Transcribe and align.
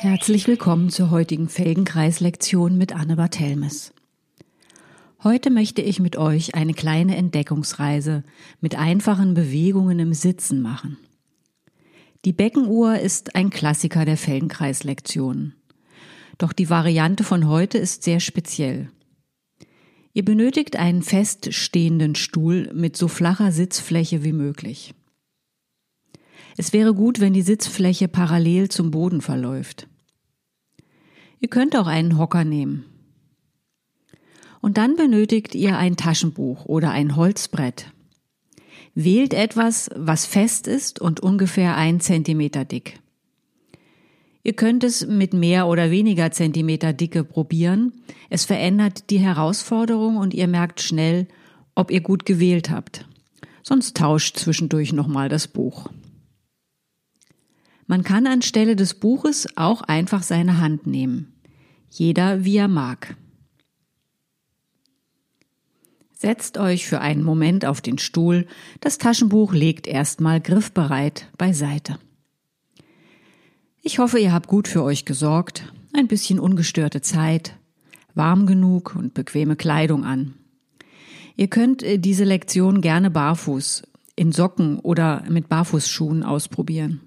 Herzlich 0.00 0.46
willkommen 0.46 0.90
zur 0.90 1.10
heutigen 1.10 1.48
Felgenkreis-Lektion 1.48 2.78
mit 2.78 2.94
Anne 2.94 3.16
Barthelmes. 3.16 3.92
Heute 5.24 5.50
möchte 5.50 5.82
ich 5.82 5.98
mit 5.98 6.14
euch 6.14 6.54
eine 6.54 6.72
kleine 6.72 7.16
Entdeckungsreise 7.16 8.22
mit 8.60 8.78
einfachen 8.78 9.34
Bewegungen 9.34 9.98
im 9.98 10.14
Sitzen 10.14 10.62
machen. 10.62 10.98
Die 12.24 12.32
Beckenuhr 12.32 13.00
ist 13.00 13.34
ein 13.34 13.50
Klassiker 13.50 14.04
der 14.04 14.16
Felgenkreis-Lektionen. 14.16 15.56
Doch 16.38 16.52
die 16.52 16.70
Variante 16.70 17.24
von 17.24 17.48
heute 17.48 17.78
ist 17.78 18.04
sehr 18.04 18.20
speziell. 18.20 18.92
Ihr 20.12 20.24
benötigt 20.24 20.76
einen 20.76 21.02
feststehenden 21.02 22.14
Stuhl 22.14 22.70
mit 22.72 22.96
so 22.96 23.08
flacher 23.08 23.50
Sitzfläche 23.50 24.22
wie 24.22 24.32
möglich. 24.32 24.94
Es 26.58 26.72
wäre 26.72 26.92
gut, 26.92 27.20
wenn 27.20 27.32
die 27.32 27.42
Sitzfläche 27.42 28.08
parallel 28.08 28.68
zum 28.68 28.90
Boden 28.90 29.20
verläuft. 29.20 29.86
Ihr 31.38 31.48
könnt 31.48 31.76
auch 31.76 31.86
einen 31.86 32.18
Hocker 32.18 32.42
nehmen. 32.42 32.84
Und 34.60 34.76
dann 34.76 34.96
benötigt 34.96 35.54
ihr 35.54 35.78
ein 35.78 35.96
Taschenbuch 35.96 36.64
oder 36.64 36.90
ein 36.90 37.14
Holzbrett. 37.14 37.92
Wählt 38.92 39.34
etwas, 39.34 39.88
was 39.94 40.26
fest 40.26 40.66
ist 40.66 41.00
und 41.00 41.20
ungefähr 41.20 41.76
ein 41.76 42.00
Zentimeter 42.00 42.64
dick. 42.64 42.98
Ihr 44.42 44.54
könnt 44.54 44.82
es 44.82 45.06
mit 45.06 45.34
mehr 45.34 45.68
oder 45.68 45.92
weniger 45.92 46.32
Zentimeter 46.32 46.92
Dicke 46.92 47.22
probieren. 47.22 47.92
Es 48.30 48.44
verändert 48.44 49.10
die 49.10 49.20
Herausforderung 49.20 50.16
und 50.16 50.34
ihr 50.34 50.48
merkt 50.48 50.80
schnell, 50.80 51.28
ob 51.76 51.92
ihr 51.92 52.00
gut 52.00 52.26
gewählt 52.26 52.68
habt. 52.68 53.06
Sonst 53.62 53.96
tauscht 53.96 54.36
zwischendurch 54.38 54.92
nochmal 54.92 55.28
das 55.28 55.46
Buch. 55.46 55.88
Man 57.88 58.04
kann 58.04 58.26
anstelle 58.26 58.76
des 58.76 58.92
Buches 58.92 59.48
auch 59.56 59.80
einfach 59.80 60.22
seine 60.22 60.60
Hand 60.60 60.86
nehmen. 60.86 61.32
Jeder 61.88 62.44
wie 62.44 62.58
er 62.58 62.68
mag. 62.68 63.16
Setzt 66.12 66.58
euch 66.58 66.86
für 66.86 67.00
einen 67.00 67.24
Moment 67.24 67.64
auf 67.64 67.80
den 67.80 67.96
Stuhl, 67.96 68.46
das 68.80 68.98
Taschenbuch 68.98 69.54
legt 69.54 69.86
erstmal 69.86 70.38
griffbereit 70.40 71.30
beiseite. 71.38 71.98
Ich 73.80 73.98
hoffe, 73.98 74.18
ihr 74.18 74.34
habt 74.34 74.48
gut 74.48 74.68
für 74.68 74.82
euch 74.82 75.06
gesorgt, 75.06 75.72
ein 75.94 76.08
bisschen 76.08 76.38
ungestörte 76.38 77.00
Zeit, 77.00 77.56
warm 78.14 78.44
genug 78.44 78.96
und 78.96 79.14
bequeme 79.14 79.56
Kleidung 79.56 80.04
an. 80.04 80.34
Ihr 81.36 81.48
könnt 81.48 81.82
äh, 81.82 81.98
diese 81.98 82.24
Lektion 82.24 82.82
gerne 82.82 83.10
barfuß, 83.10 83.84
in 84.14 84.32
Socken 84.32 84.78
oder 84.80 85.24
mit 85.30 85.48
Barfußschuhen 85.48 86.22
ausprobieren. 86.22 87.00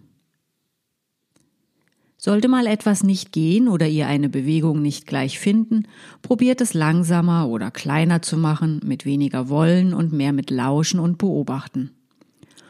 Sollte 2.23 2.47
mal 2.47 2.67
etwas 2.67 3.01
nicht 3.01 3.31
gehen 3.31 3.67
oder 3.67 3.87
ihr 3.87 4.05
eine 4.05 4.29
Bewegung 4.29 4.79
nicht 4.83 5.07
gleich 5.07 5.39
finden, 5.39 5.87
probiert 6.21 6.61
es 6.61 6.75
langsamer 6.75 7.47
oder 7.47 7.71
kleiner 7.71 8.21
zu 8.21 8.37
machen, 8.37 8.79
mit 8.85 9.05
weniger 9.05 9.49
Wollen 9.49 9.91
und 9.91 10.13
mehr 10.13 10.31
mit 10.31 10.51
Lauschen 10.51 10.99
und 10.99 11.17
Beobachten. 11.17 11.89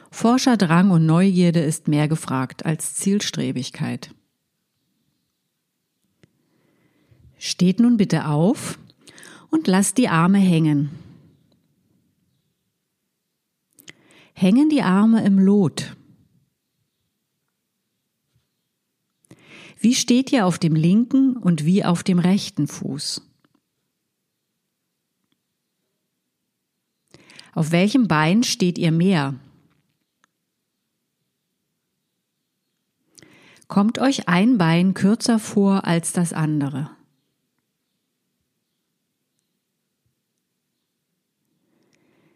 Forscherdrang 0.09 0.89
und 0.91 1.05
Neugierde 1.05 1.59
ist 1.59 1.89
mehr 1.89 2.07
gefragt 2.07 2.65
als 2.65 2.95
Zielstrebigkeit. 2.95 4.15
Steht 7.37 7.81
nun 7.81 7.97
bitte 7.97 8.27
auf 8.27 8.79
und 9.49 9.67
lasst 9.67 9.97
die 9.97 10.07
Arme 10.07 10.39
hängen. 10.39 10.91
Hängen 14.31 14.69
die 14.69 14.81
Arme 14.81 15.25
im 15.25 15.39
Lot. 15.39 15.97
Wie 19.81 19.95
steht 19.95 20.31
ihr 20.31 20.45
auf 20.45 20.59
dem 20.59 20.75
linken 20.75 21.35
und 21.35 21.65
wie 21.65 21.83
auf 21.83 22.03
dem 22.03 22.19
rechten 22.19 22.67
Fuß? 22.67 23.27
Auf 27.53 27.71
welchem 27.71 28.07
Bein 28.07 28.43
steht 28.43 28.77
ihr 28.77 28.91
mehr? 28.91 29.39
Kommt 33.67 33.97
euch 33.97 34.27
ein 34.27 34.59
Bein 34.59 34.93
kürzer 34.93 35.39
vor 35.39 35.85
als 35.85 36.13
das 36.13 36.31
andere? 36.31 36.91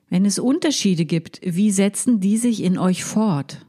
Wenn 0.10 0.26
es 0.26 0.40
Unterschiede 0.40 1.06
gibt, 1.06 1.42
wie 1.44 1.70
setzen 1.70 2.20
die 2.22 2.38
sich 2.38 2.64
in 2.64 2.80
euch 2.80 3.04
fort? 3.04 3.64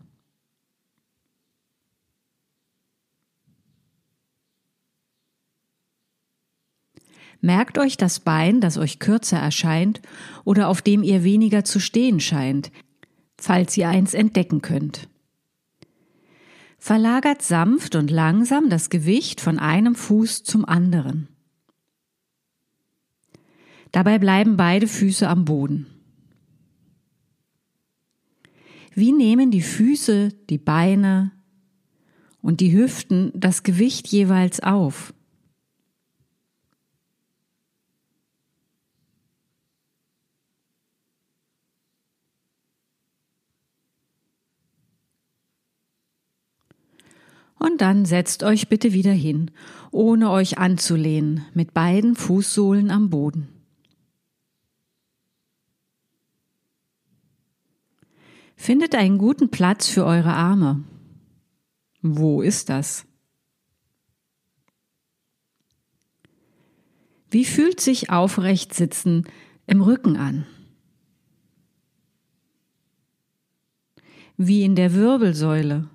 Merkt 7.47 7.79
euch 7.79 7.97
das 7.97 8.19
Bein, 8.19 8.61
das 8.61 8.77
euch 8.77 8.99
kürzer 8.99 9.39
erscheint 9.39 10.03
oder 10.43 10.67
auf 10.67 10.83
dem 10.83 11.05
ihr 11.05 11.23
weniger 11.23 11.63
zu 11.63 11.79
stehen 11.79 12.19
scheint, 12.19 12.73
falls 13.39 13.77
ihr 13.77 13.89
eins 13.89 14.15
entdecken 14.15 14.63
könnt. 14.63 15.09
Verlagert 16.77 17.43
sanft 17.43 17.95
und 17.95 18.11
langsam 18.11 18.69
das 18.69 18.91
Gewicht 18.91 19.41
von 19.41 19.61
einem 19.61 19.95
Fuß 19.95 20.43
zum 20.43 20.65
anderen. 20.65 21.29
Dabei 23.93 24.19
bleiben 24.19 24.57
beide 24.57 24.89
Füße 24.89 25.29
am 25.29 25.45
Boden. 25.45 25.87
Wie 28.93 29.13
nehmen 29.13 29.53
die 29.53 29.63
Füße, 29.63 30.31
die 30.51 30.59
Beine 30.59 31.31
und 32.43 32.59
die 32.59 32.73
Hüften 32.73 33.31
das 33.37 33.63
Gewicht 33.63 34.09
jeweils 34.09 34.59
auf? 34.59 35.15
Und 47.59 47.81
dann 47.81 48.05
setzt 48.05 48.43
euch 48.43 48.69
bitte 48.69 48.93
wieder 48.93 49.13
hin, 49.13 49.51
ohne 49.91 50.31
euch 50.31 50.59
anzulehnen, 50.59 51.45
mit 51.55 51.73
beiden 51.73 52.15
Fußsohlen 52.15 52.91
am 52.91 53.11
Boden. 53.11 53.49
Findet 58.57 58.95
einen 58.95 59.19
guten 59.19 59.51
Platz 59.51 59.89
für 59.89 60.05
eure 60.05 60.33
Arme. 60.33 60.85
Wo 62.03 62.43
ist 62.43 62.69
das? 62.69 63.07
Wie 67.31 67.45
fühlt 67.45 67.81
sich 67.81 68.11
aufrecht 68.11 68.73
sitzen 68.75 69.25
im 69.67 69.83
Rücken 69.83 70.17
an? 70.17 70.47
Wie 74.37 74.63
in 74.63 74.77
der 74.77 74.95
Wirbelsäule? 74.95 75.89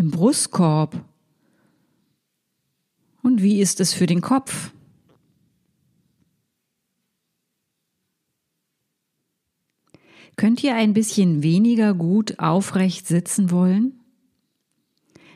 Im 0.00 0.10
Brustkorb? 0.10 1.04
Und 3.22 3.42
wie 3.42 3.60
ist 3.60 3.80
es 3.80 3.92
für 3.92 4.06
den 4.06 4.22
Kopf? 4.22 4.72
Könnt 10.36 10.64
ihr 10.64 10.74
ein 10.74 10.94
bisschen 10.94 11.42
weniger 11.42 11.92
gut 11.92 12.38
aufrecht 12.38 13.06
sitzen 13.06 13.50
wollen? 13.50 14.00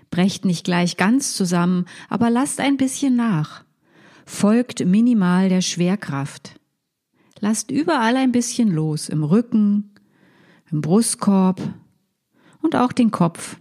Brecht 0.09 0.47
nicht 0.47 0.65
gleich 0.65 0.97
ganz 0.97 1.35
zusammen, 1.35 1.85
aber 2.09 2.31
lasst 2.31 2.59
ein 2.59 2.79
bisschen 2.79 3.17
nach. 3.17 3.65
Folgt 4.25 4.83
minimal 4.87 5.51
der 5.51 5.61
Schwerkraft. 5.61 6.59
Lasst 7.39 7.71
überall 7.71 8.17
ein 8.17 8.33
bisschen 8.33 8.71
los, 8.71 9.11
im 9.11 9.25
Rücken, 9.25 9.93
im 10.71 10.81
Brustkorb 10.81 11.61
und 12.63 12.77
auch 12.77 12.93
den 12.93 13.11
Kopf. 13.11 13.59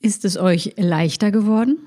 Ist 0.00 0.24
es 0.24 0.36
euch 0.36 0.74
leichter 0.76 1.30
geworden? 1.30 1.78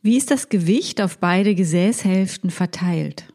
Wie 0.00 0.16
ist 0.16 0.30
das 0.30 0.48
Gewicht 0.48 1.00
auf 1.00 1.18
beide 1.18 1.54
Gesäßhälften 1.54 2.50
verteilt? 2.50 3.32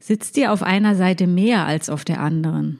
Sitzt 0.00 0.36
ihr 0.36 0.52
auf 0.52 0.62
einer 0.62 0.94
Seite 0.94 1.26
mehr 1.26 1.66
als 1.66 1.90
auf 1.90 2.04
der 2.04 2.20
anderen? 2.20 2.78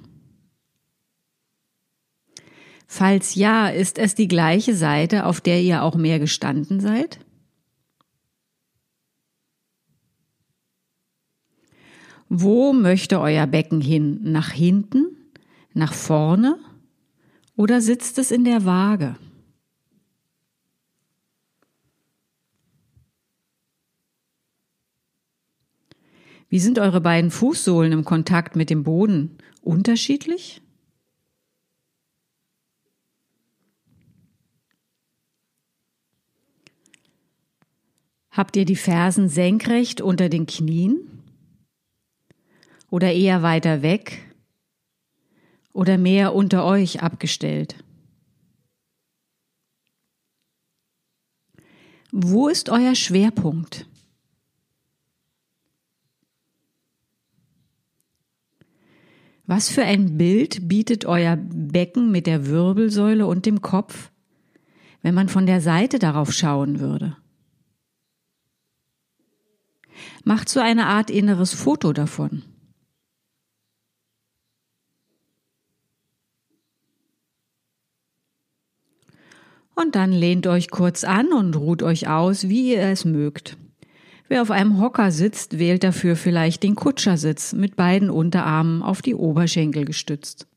Falls 2.86 3.34
ja, 3.34 3.68
ist 3.68 3.98
es 3.98 4.14
die 4.14 4.28
gleiche 4.28 4.74
Seite, 4.74 5.26
auf 5.26 5.40
der 5.40 5.60
ihr 5.60 5.82
auch 5.82 5.96
mehr 5.96 6.18
gestanden 6.18 6.80
seid? 6.80 7.25
Wo 12.28 12.72
möchte 12.72 13.20
euer 13.20 13.46
Becken 13.46 13.80
hin? 13.80 14.20
Nach 14.22 14.50
hinten? 14.50 15.16
Nach 15.74 15.92
vorne? 15.92 16.58
Oder 17.56 17.80
sitzt 17.80 18.18
es 18.18 18.30
in 18.30 18.44
der 18.44 18.64
Waage? 18.64 19.16
Wie 26.48 26.60
sind 26.60 26.78
eure 26.78 27.00
beiden 27.00 27.30
Fußsohlen 27.30 27.92
im 27.92 28.04
Kontakt 28.04 28.56
mit 28.56 28.70
dem 28.70 28.84
Boden? 28.84 29.38
Unterschiedlich? 29.62 30.62
Habt 38.30 38.54
ihr 38.56 38.64
die 38.64 38.76
Fersen 38.76 39.28
senkrecht 39.28 40.00
unter 40.00 40.28
den 40.28 40.46
Knien? 40.46 41.15
Oder 42.90 43.12
eher 43.12 43.42
weiter 43.42 43.82
weg? 43.82 44.22
Oder 45.72 45.98
mehr 45.98 46.34
unter 46.34 46.64
euch 46.64 47.02
abgestellt? 47.02 47.76
Wo 52.12 52.48
ist 52.48 52.70
euer 52.70 52.94
Schwerpunkt? 52.94 53.86
Was 59.46 59.68
für 59.68 59.82
ein 59.84 60.16
Bild 60.16 60.66
bietet 60.68 61.04
euer 61.04 61.36
Becken 61.36 62.10
mit 62.10 62.26
der 62.26 62.46
Wirbelsäule 62.46 63.26
und 63.26 63.46
dem 63.46 63.62
Kopf, 63.62 64.10
wenn 65.02 65.14
man 65.14 65.28
von 65.28 65.46
der 65.46 65.60
Seite 65.60 65.98
darauf 65.98 66.32
schauen 66.32 66.80
würde? 66.80 67.16
Macht 70.24 70.48
so 70.48 70.58
eine 70.60 70.86
Art 70.86 71.10
inneres 71.10 71.54
Foto 71.54 71.92
davon. 71.92 72.42
Und 79.78 79.94
dann 79.94 80.10
lehnt 80.10 80.46
euch 80.46 80.70
kurz 80.70 81.04
an 81.04 81.34
und 81.34 81.54
ruht 81.54 81.82
euch 81.82 82.08
aus, 82.08 82.48
wie 82.48 82.72
ihr 82.72 82.82
es 82.82 83.04
mögt. 83.04 83.58
Wer 84.26 84.40
auf 84.40 84.50
einem 84.50 84.80
Hocker 84.80 85.12
sitzt, 85.12 85.58
wählt 85.58 85.84
dafür 85.84 86.16
vielleicht 86.16 86.62
den 86.62 86.74
Kutschersitz 86.74 87.52
mit 87.52 87.76
beiden 87.76 88.08
Unterarmen 88.08 88.82
auf 88.82 89.02
die 89.02 89.14
Oberschenkel 89.14 89.84
gestützt. 89.84 90.48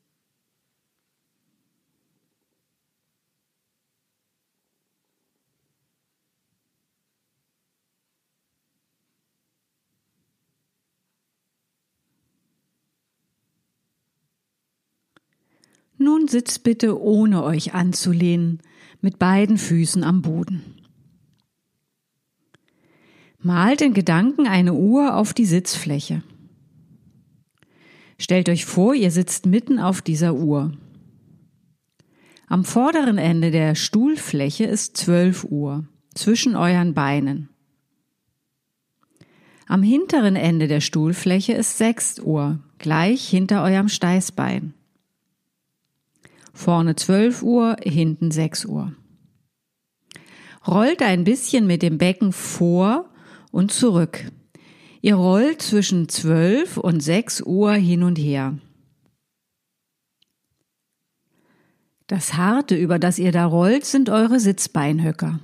Nun 16.02 16.30
sitzt 16.30 16.64
bitte 16.64 17.00
ohne 17.00 17.44
euch 17.44 17.74
anzulehnen, 17.74 18.62
mit 19.02 19.20
beiden 19.20 19.58
Füßen 19.58 20.02
am 20.04 20.22
Boden. 20.22 20.64
Malt 23.42 23.82
in 23.82 23.94
Gedanken 23.94 24.48
eine 24.48 24.74
Uhr 24.74 25.16
auf 25.16 25.34
die 25.34 25.46
Sitzfläche. 25.46 26.24
Stellt 28.18 28.48
euch 28.48 28.66
vor, 28.66 28.96
ihr 28.96 29.12
sitzt 29.12 29.46
mitten 29.46 29.78
auf 29.78 30.02
dieser 30.02 30.36
Uhr. 30.36 30.72
Am 32.48 32.64
vorderen 32.64 33.18
Ende 33.18 33.52
der 33.52 33.76
Stuhlfläche 33.76 34.64
ist 34.66 34.96
12 34.96 35.46
Uhr, 35.46 35.86
zwischen 36.16 36.56
euren 36.56 36.94
Beinen. 36.94 37.50
Am 39.68 39.84
hinteren 39.84 40.38
Ende 40.38 40.70
der 40.70 40.80
Stuhlfläche 40.82 41.54
ist 41.54 41.78
6 41.78 42.20
Uhr, 42.20 42.60
gleich 42.78 43.28
hinter 43.28 43.64
eurem 43.64 43.90
Steißbein. 43.90 44.74
Vorne 46.60 46.94
12 46.98 47.42
Uhr, 47.42 47.78
hinten 47.82 48.32
6 48.32 48.66
Uhr. 48.66 48.94
Rollt 50.68 51.02
ein 51.02 51.24
bisschen 51.24 51.66
mit 51.68 51.82
dem 51.82 51.98
Becken 51.98 52.34
vor 52.34 53.10
und 53.50 53.72
zurück. 53.72 54.30
Ihr 55.00 55.16
rollt 55.16 55.62
zwischen 55.62 56.10
12 56.10 56.76
und 56.76 57.00
6 57.00 57.44
Uhr 57.44 57.72
hin 57.76 58.04
und 58.04 58.18
her. 58.18 58.58
Das 62.08 62.34
Harte, 62.34 62.76
über 62.76 63.00
das 63.00 63.20
ihr 63.20 63.32
da 63.32 63.46
rollt, 63.46 63.86
sind 63.86 64.10
eure 64.10 64.42
Sitzbeinhöcker. 64.42 65.40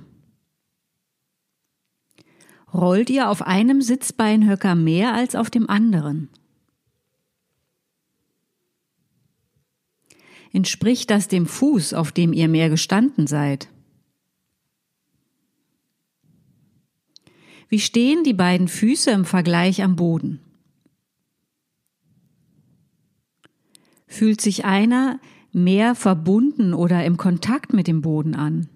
Rollt 2.74 3.08
ihr 3.08 3.30
auf 3.30 3.40
einem 3.40 3.80
Sitzbeinhöcker 3.80 4.74
mehr 4.74 5.14
als 5.14 5.34
auf 5.34 5.48
dem 5.48 5.70
anderen? 5.70 6.28
Entspricht 10.56 11.10
das 11.10 11.28
dem 11.28 11.44
Fuß, 11.44 11.92
auf 11.92 12.12
dem 12.12 12.32
ihr 12.32 12.48
mehr 12.48 12.70
gestanden 12.70 13.26
seid? 13.26 13.68
Wie 17.68 17.78
stehen 17.78 18.24
die 18.24 18.32
beiden 18.32 18.66
Füße 18.66 19.10
im 19.10 19.26
Vergleich 19.26 19.82
am 19.82 19.96
Boden? 19.96 20.40
Fühlt 24.06 24.40
sich 24.40 24.64
einer 24.64 25.20
mehr 25.52 25.94
verbunden 25.94 26.72
oder 26.72 27.04
im 27.04 27.18
Kontakt 27.18 27.74
mit 27.74 27.86
dem 27.86 28.00
Boden 28.00 28.34
an? 28.34 28.70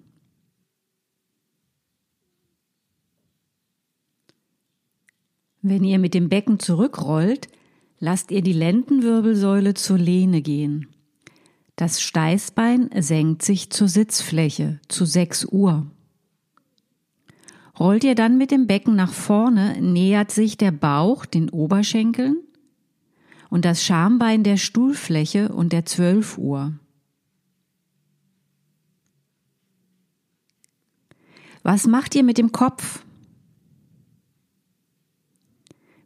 Wenn 5.63 5.83
ihr 5.83 5.97
mit 5.97 6.13
dem 6.13 6.29
Becken 6.29 6.59
zurückrollt, 6.59 7.47
lasst 7.97 8.29
ihr 8.29 8.43
die 8.43 8.53
Lendenwirbelsäule 8.53 9.73
zur 9.73 9.97
Lehne 9.97 10.43
gehen. 10.43 10.90
Das 11.81 11.99
Steißbein 11.99 12.91
senkt 12.99 13.41
sich 13.41 13.71
zur 13.71 13.87
Sitzfläche 13.87 14.79
zu 14.87 15.03
6 15.03 15.45
Uhr. 15.45 15.89
Rollt 17.79 18.03
ihr 18.03 18.13
dann 18.13 18.37
mit 18.37 18.51
dem 18.51 18.67
Becken 18.67 18.95
nach 18.95 19.11
vorne, 19.11 19.81
nähert 19.81 20.29
sich 20.29 20.57
der 20.57 20.69
Bauch 20.69 21.25
den 21.25 21.49
Oberschenkeln 21.49 22.37
und 23.49 23.65
das 23.65 23.83
Schambein 23.83 24.43
der 24.43 24.57
Stuhlfläche 24.57 25.51
und 25.51 25.73
der 25.73 25.83
12 25.83 26.37
Uhr. 26.37 26.73
Was 31.63 31.87
macht 31.87 32.13
ihr 32.13 32.23
mit 32.23 32.37
dem 32.37 32.51
Kopf? 32.51 33.03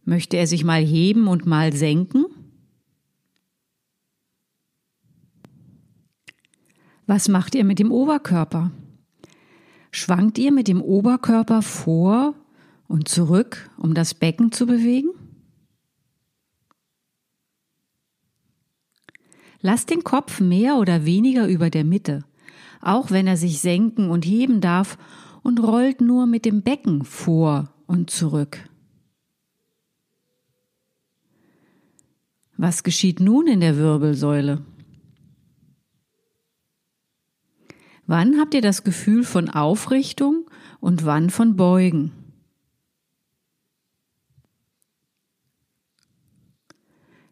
Möchte 0.05 0.37
er 0.37 0.47
sich 0.47 0.63
mal 0.63 0.85
heben 0.85 1.27
und 1.27 1.45
mal 1.45 1.73
senken? 1.73 2.27
Was 7.07 7.27
macht 7.27 7.53
ihr 7.53 7.63
mit 7.63 7.79
dem 7.79 7.91
Oberkörper? 7.91 8.71
Schwankt 9.91 10.37
ihr 10.39 10.51
mit 10.51 10.67
dem 10.67 10.81
Oberkörper 10.81 11.61
vor 11.61 12.33
und 12.87 13.07
zurück, 13.07 13.69
um 13.77 13.93
das 13.93 14.13
Becken 14.13 14.51
zu 14.51 14.65
bewegen? 14.65 15.09
Lasst 19.61 19.89
den 19.89 20.03
Kopf 20.03 20.41
mehr 20.41 20.77
oder 20.77 21.05
weniger 21.05 21.47
über 21.47 21.69
der 21.69 21.83
Mitte, 21.83 22.25
auch 22.81 23.11
wenn 23.11 23.27
er 23.27 23.37
sich 23.37 23.61
senken 23.61 24.09
und 24.09 24.25
heben 24.25 24.61
darf, 24.61 24.97
und 25.43 25.61
rollt 25.61 26.01
nur 26.01 26.25
mit 26.25 26.43
dem 26.43 26.63
Becken 26.63 27.03
vor 27.03 27.69
und 27.85 28.09
zurück. 28.09 28.67
Was 32.57 32.81
geschieht 32.81 33.19
nun 33.19 33.45
in 33.45 33.59
der 33.59 33.77
Wirbelsäule? 33.77 34.65
Wann 38.07 38.39
habt 38.39 38.53
ihr 38.53 38.61
das 38.61 38.83
Gefühl 38.83 39.23
von 39.23 39.49
Aufrichtung 39.49 40.45
und 40.79 41.05
wann 41.05 41.29
von 41.29 41.55
Beugen? 41.55 42.11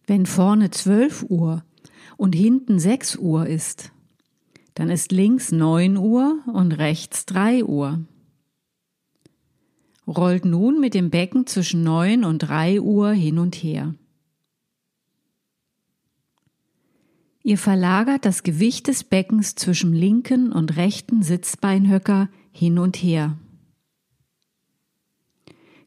Wenn 0.08 0.26
vorne 0.26 0.72
12 0.72 1.26
Uhr 1.30 1.64
und 2.18 2.34
hinten 2.34 2.80
6 2.80 3.18
Uhr 3.18 3.48
ist, 3.48 3.92
dann 4.74 4.90
ist 4.90 5.12
links 5.12 5.52
9 5.52 5.96
Uhr 5.98 6.40
und 6.52 6.74
rechts 6.74 7.26
3 7.28 7.64
Uhr. 7.64 8.04
Rollt 10.08 10.44
nun 10.44 10.82
mit 10.82 10.96
dem 10.96 11.12
Becken 11.12 11.46
zwischen 11.48 11.84
9 11.84 12.26
und 12.26 12.40
3 12.40 12.82
Uhr 12.82 13.12
hin 13.12 13.38
und 13.38 13.56
her. 13.56 13.94
Ihr 17.46 17.58
verlagert 17.58 18.24
das 18.24 18.44
Gewicht 18.44 18.88
des 18.88 19.04
Beckens 19.04 19.56
zwischen 19.56 19.94
linken 19.94 20.54
und 20.54 20.78
rechten 20.78 21.24
Sitzbeinhöcker 21.24 22.30
hin 22.52 22.80
und 22.80 22.96
her. 22.96 23.38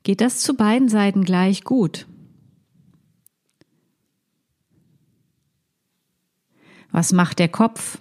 Geht 0.02 0.20
das 0.20 0.40
zu 0.40 0.54
beiden 0.54 0.90
Seiten 0.90 1.24
gleich 1.24 1.64
gut? 1.64 2.06
Was 6.92 7.12
macht 7.12 7.38
der 7.38 7.48
Kopf? 7.48 7.98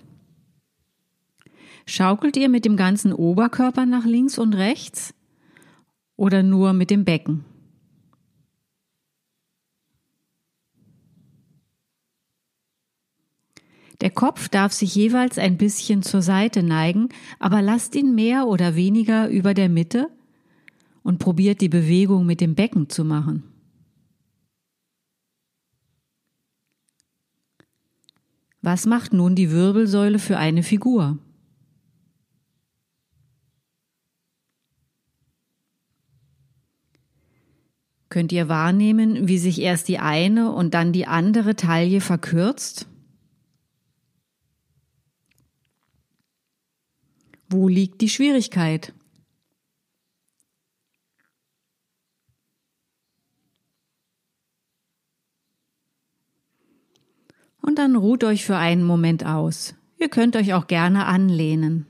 Schaukelt 1.86 2.36
ihr 2.36 2.50
mit 2.50 2.66
dem 2.66 2.76
ganzen 2.76 3.14
Oberkörper 3.14 3.86
nach 3.86 4.06
links 4.06 4.38
und 4.38 4.54
rechts 4.54 5.14
oder 6.18 6.44
nur 6.44 6.74
mit 6.74 6.90
dem 6.90 7.06
Becken? 7.06 7.46
Der 14.02 14.10
Kopf 14.10 14.50
darf 14.50 14.74
sich 14.74 14.94
jeweils 14.96 15.38
ein 15.38 15.58
bisschen 15.58 16.04
zur 16.04 16.22
Seite 16.22 16.64
neigen, 16.64 17.10
aber 17.40 17.62
lasst 17.62 17.96
ihn 17.96 18.14
mehr 18.14 18.48
oder 18.48 18.75
weniger 18.75 19.30
über 19.30 19.54
der 19.54 19.70
Mitte 19.70 20.10
und 21.04 21.20
probiert 21.20 21.62
die 21.62 21.70
Bewegung 21.70 22.25
mit 22.25 22.42
dem 22.42 22.56
Becken 22.56 22.90
zu 22.90 23.06
machen. 23.06 23.44
Was 28.62 28.88
macht 28.88 29.14
nun 29.14 29.36
die 29.36 29.52
Wirbelsäule 29.52 30.18
für 30.18 30.38
eine 30.38 30.64
Figur? 30.64 31.20
Könnt 38.10 38.32
ihr 38.32 38.50
wahrnehmen, 38.50 39.28
wie 39.28 39.38
sich 39.38 39.62
erst 39.62 39.88
die 39.88 40.00
eine 40.00 40.52
und 40.52 40.74
dann 40.74 40.94
die 40.94 41.06
andere 41.06 41.56
Taille 41.56 42.02
verkürzt? 42.02 42.88
Wo 47.56 47.70
liegt 47.70 48.02
die 48.02 48.10
Schwierigkeit? 48.10 48.94
Und 57.62 57.80
dann 57.80 57.96
ruht 57.96 58.26
euch 58.26 58.44
für 58.44 58.58
einen 58.58 58.84
Moment 58.84 59.26
aus. 59.26 59.74
Ihr 59.98 60.10
könnt 60.10 60.36
euch 60.36 60.54
auch 60.54 60.68
gerne 60.68 61.06
anlehnen. 61.06 61.88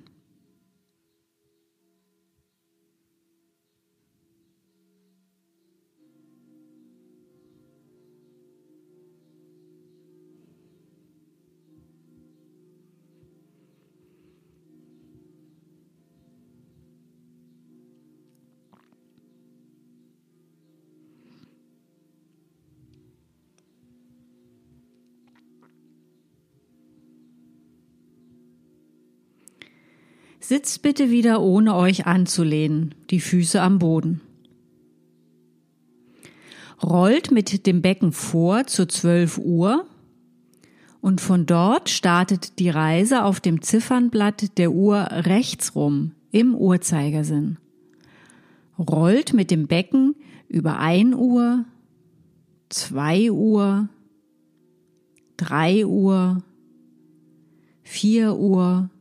Sitzt 30.48 30.84
bitte 30.84 31.10
wieder 31.10 31.42
ohne 31.42 31.76
euch 31.76 32.06
anzulehnen, 32.06 32.94
die 33.10 33.20
Füße 33.20 33.60
am 33.60 33.80
Boden. 33.80 34.22
Rollt 36.84 37.32
mit 37.32 37.66
dem 37.66 37.82
Becken 37.82 38.12
vor 38.12 38.68
zu 38.68 38.88
12 38.88 39.40
Uhr 39.40 39.88
und 41.02 41.20
von 41.20 41.48
dort 41.48 41.90
startet 41.90 42.60
die 42.60 42.70
Reise 42.70 43.24
auf 43.24 43.40
dem 43.40 43.64
Ziffernblatt 43.64 44.60
der 44.60 44.72
Uhr 44.72 45.08
rechts 45.10 45.74
rum 45.74 46.12
im 46.30 46.54
Uhrzeigersinn. 46.54 47.58
Rollt 48.78 49.34
mit 49.34 49.50
dem 49.50 49.66
Becken 49.66 50.14
über 50.48 50.78
1 50.78 51.16
Uhr, 51.16 51.66
2 52.70 53.32
Uhr, 53.32 53.90
3 55.38 55.88
Uhr, 55.88 56.44
4 57.82 58.36
Uhr, 58.36 58.92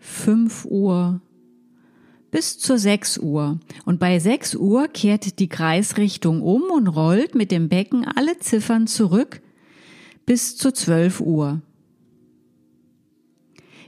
5 0.00 0.64
Uhr 0.64 1.20
bis 2.30 2.58
zur 2.58 2.78
6 2.78 3.18
Uhr. 3.18 3.58
Und 3.84 4.00
bei 4.00 4.18
6 4.18 4.54
Uhr 4.56 4.88
kehrt 4.88 5.38
die 5.38 5.48
Kreisrichtung 5.48 6.42
um 6.42 6.62
und 6.62 6.88
rollt 6.88 7.34
mit 7.34 7.50
dem 7.50 7.68
Becken 7.68 8.06
alle 8.06 8.38
Ziffern 8.38 8.86
zurück 8.86 9.40
bis 10.26 10.56
zu 10.56 10.72
12 10.72 11.20
Uhr. 11.20 11.60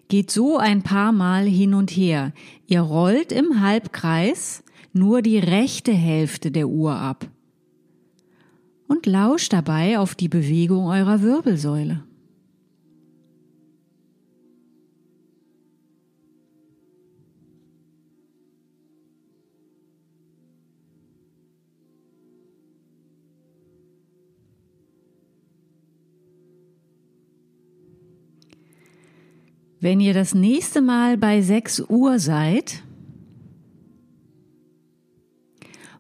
Geht 0.09 0.31
so 0.31 0.59
ein 0.59 0.83
paar 0.83 1.13
Mal 1.13 1.47
hin 1.47 1.73
und 1.75 1.91
her. 1.91 2.33
Ihr 2.67 2.81
rollt 2.81 3.33
im 3.33 3.61
Halbkreis 3.61 4.63
nur 4.93 5.23
die 5.23 5.39
rechte 5.39 5.93
Hälfte 5.93 6.51
der 6.51 6.69
Uhr 6.69 6.95
ab. 6.95 7.29
Und 8.89 9.07
lauscht 9.07 9.55
dabei 9.55 9.99
auf 9.99 10.15
die 10.15 10.29
Bewegung 10.29 10.87
eurer 10.87 11.23
Wirbelsäule. 11.23 12.05
Wenn 29.83 29.99
ihr 29.99 30.15
das 30.15 30.33
nächste 30.33 30.81
Mal 30.81 31.19
bei 31.19 31.43
6 31.43 31.87
Uhr 31.89 32.21
seid, 32.21 32.85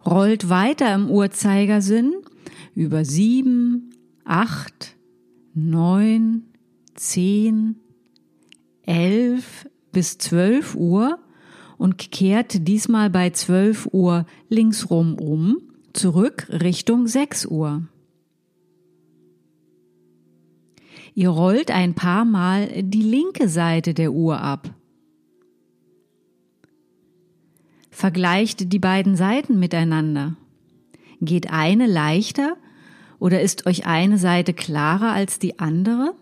rollt 0.06 0.48
weiter 0.48 0.94
im 0.94 1.10
Uhrzeigersinn 1.10 2.12
über 2.76 3.04
7, 3.04 3.90
8, 4.24 4.96
9, 5.54 6.44
10, 6.94 7.74
11 8.86 9.68
bis 9.90 10.16
12 10.16 10.76
Uhr 10.76 11.18
und 11.76 11.98
kehrt 11.98 12.68
diesmal 12.68 13.10
bei 13.10 13.30
12 13.30 13.88
Uhr 13.90 14.26
linksrum 14.48 15.18
um, 15.18 15.56
zurück 15.92 16.46
Richtung 16.50 17.08
6 17.08 17.46
Uhr. 17.46 17.82
Ihr 21.14 21.28
rollt 21.28 21.70
ein 21.70 21.94
paar 21.94 22.24
Mal 22.24 22.82
die 22.82 23.02
linke 23.02 23.48
Seite 23.48 23.92
der 23.94 24.12
Uhr 24.12 24.40
ab. 24.40 24.70
Vergleicht 27.90 28.72
die 28.72 28.78
beiden 28.78 29.16
Seiten 29.16 29.58
miteinander. 29.58 30.36
Geht 31.20 31.52
eine 31.52 31.86
leichter 31.86 32.56
oder 33.18 33.42
ist 33.42 33.66
euch 33.66 33.86
eine 33.86 34.18
Seite 34.18 34.54
klarer 34.54 35.12
als 35.12 35.38
die 35.38 35.58
andere? 35.58 36.14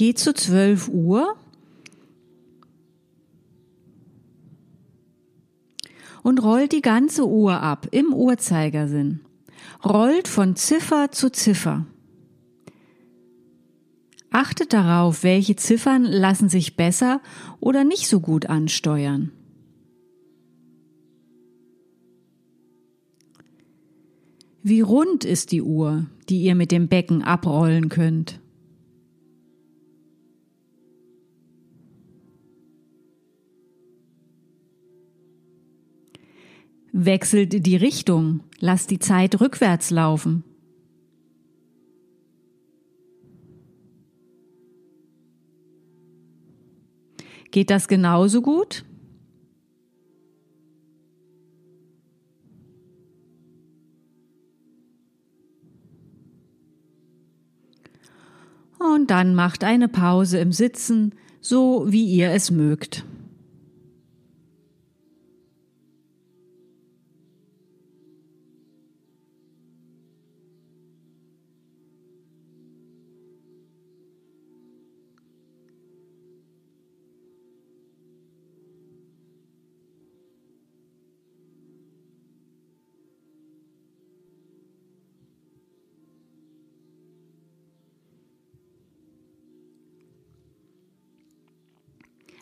Geht 0.00 0.18
zu 0.18 0.32
12 0.32 0.88
Uhr 0.88 1.36
und 6.22 6.42
rollt 6.42 6.72
die 6.72 6.80
ganze 6.80 7.28
Uhr 7.28 7.60
ab 7.60 7.86
im 7.90 8.14
Uhrzeigersinn. 8.14 9.20
Rollt 9.84 10.26
von 10.26 10.56
Ziffer 10.56 11.12
zu 11.12 11.30
Ziffer. 11.30 11.84
Achtet 14.30 14.72
darauf, 14.72 15.22
welche 15.22 15.56
Ziffern 15.56 16.04
lassen 16.04 16.48
sich 16.48 16.76
besser 16.76 17.20
oder 17.60 17.84
nicht 17.84 18.08
so 18.08 18.20
gut 18.20 18.46
ansteuern. 18.46 19.32
Wie 24.62 24.80
rund 24.80 25.26
ist 25.26 25.52
die 25.52 25.60
Uhr, 25.60 26.06
die 26.30 26.40
ihr 26.40 26.54
mit 26.54 26.72
dem 26.72 26.88
Becken 26.88 27.22
abrollen 27.22 27.90
könnt? 27.90 28.40
Wechselt 36.92 37.66
die 37.66 37.76
Richtung, 37.76 38.40
lasst 38.58 38.90
die 38.90 38.98
Zeit 38.98 39.40
rückwärts 39.40 39.90
laufen. 39.90 40.44
Geht 47.50 47.70
das 47.70 47.88
genauso 47.88 48.42
gut? 48.42 48.84
Und 58.78 59.10
dann 59.10 59.34
macht 59.34 59.62
eine 59.62 59.88
Pause 59.88 60.38
im 60.38 60.52
Sitzen, 60.52 61.14
so 61.40 61.84
wie 61.88 62.06
ihr 62.06 62.30
es 62.30 62.50
mögt. 62.50 63.04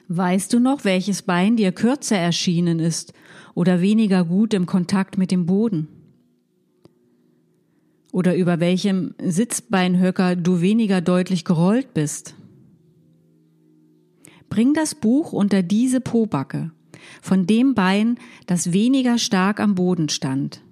Weißt 0.08 0.54
du 0.54 0.58
noch, 0.58 0.84
welches 0.84 1.20
Bein 1.20 1.56
dir 1.56 1.70
kürzer 1.70 2.16
erschienen 2.16 2.80
ist 2.80 3.12
oder 3.54 3.82
weniger 3.82 4.24
gut 4.24 4.54
im 4.54 4.64
Kontakt 4.64 5.18
mit 5.18 5.30
dem 5.30 5.44
Boden? 5.44 5.86
Oder 8.10 8.34
über 8.34 8.58
welchem 8.58 9.14
Sitzbeinhöcker 9.22 10.34
du 10.34 10.62
weniger 10.62 11.02
deutlich 11.02 11.44
gerollt 11.44 11.92
bist? 11.92 12.34
Bring 14.48 14.72
das 14.72 14.94
Buch 14.94 15.34
unter 15.34 15.62
diese 15.62 16.00
Pobacke, 16.00 16.70
von 17.20 17.46
dem 17.46 17.74
Bein, 17.74 18.18
das 18.46 18.72
weniger 18.72 19.18
stark 19.18 19.60
am 19.60 19.74
Boden 19.74 20.08
stand. 20.08 20.62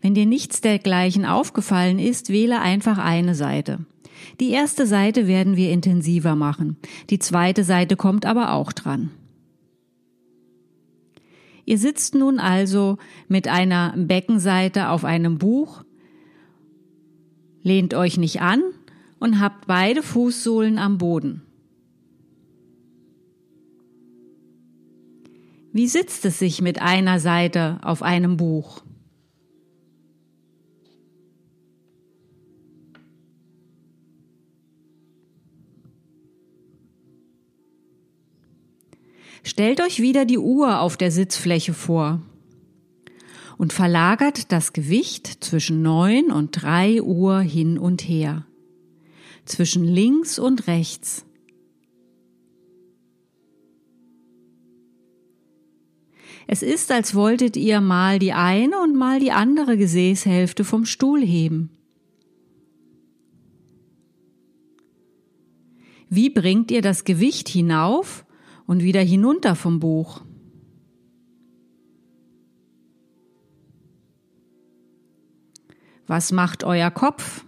Wenn 0.00 0.14
dir 0.14 0.26
nichts 0.26 0.60
dergleichen 0.60 1.26
aufgefallen 1.26 1.98
ist, 1.98 2.28
wähle 2.28 2.60
einfach 2.60 2.98
eine 2.98 3.34
Seite. 3.34 3.84
Die 4.40 4.50
erste 4.50 4.86
Seite 4.86 5.26
werden 5.26 5.56
wir 5.56 5.70
intensiver 5.70 6.34
machen, 6.36 6.76
die 7.10 7.18
zweite 7.18 7.64
Seite 7.64 7.96
kommt 7.96 8.26
aber 8.26 8.52
auch 8.52 8.72
dran. 8.72 9.10
Ihr 11.64 11.78
sitzt 11.78 12.14
nun 12.14 12.38
also 12.38 12.98
mit 13.28 13.46
einer 13.46 13.94
Beckenseite 13.96 14.88
auf 14.88 15.04
einem 15.04 15.38
Buch, 15.38 15.84
lehnt 17.62 17.94
euch 17.94 18.16
nicht 18.16 18.40
an 18.40 18.62
und 19.20 19.40
habt 19.40 19.66
beide 19.66 20.02
Fußsohlen 20.02 20.78
am 20.78 20.98
Boden. 20.98 21.42
Wie 25.72 25.86
sitzt 25.86 26.24
es 26.24 26.38
sich 26.40 26.60
mit 26.60 26.82
einer 26.82 27.20
Seite 27.20 27.78
auf 27.82 28.02
einem 28.02 28.36
Buch? 28.36 28.82
Stellt 39.42 39.80
euch 39.80 40.00
wieder 40.00 40.24
die 40.24 40.38
Uhr 40.38 40.80
auf 40.80 40.96
der 40.96 41.10
Sitzfläche 41.10 41.72
vor 41.72 42.20
und 43.56 43.72
verlagert 43.72 44.52
das 44.52 44.72
Gewicht 44.72 45.44
zwischen 45.44 45.82
neun 45.82 46.30
und 46.30 46.62
drei 46.62 47.02
Uhr 47.02 47.40
hin 47.40 47.78
und 47.78 48.02
her, 48.02 48.46
zwischen 49.44 49.84
links 49.84 50.38
und 50.38 50.66
rechts. 50.66 51.24
Es 56.46 56.62
ist, 56.62 56.90
als 56.90 57.14
wolltet 57.14 57.56
ihr 57.56 57.80
mal 57.80 58.18
die 58.18 58.32
eine 58.32 58.80
und 58.80 58.96
mal 58.96 59.20
die 59.20 59.30
andere 59.30 59.76
Gesäßhälfte 59.76 60.64
vom 60.64 60.84
Stuhl 60.84 61.20
heben. 61.20 61.70
Wie 66.08 66.28
bringt 66.28 66.72
ihr 66.72 66.82
das 66.82 67.04
Gewicht 67.04 67.48
hinauf 67.48 68.24
und 68.70 68.84
wieder 68.84 69.00
hinunter 69.00 69.56
vom 69.56 69.80
Buch. 69.80 70.20
Was 76.06 76.30
macht 76.30 76.62
euer 76.62 76.92
Kopf? 76.92 77.44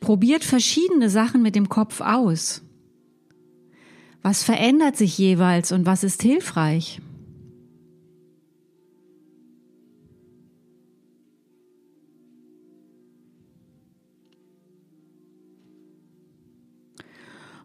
Probiert 0.00 0.42
verschiedene 0.42 1.10
Sachen 1.10 1.42
mit 1.42 1.54
dem 1.54 1.68
Kopf 1.68 2.00
aus. 2.00 2.62
Was 4.20 4.42
verändert 4.42 4.96
sich 4.96 5.16
jeweils 5.16 5.70
und 5.70 5.86
was 5.86 6.02
ist 6.02 6.22
hilfreich? 6.22 7.00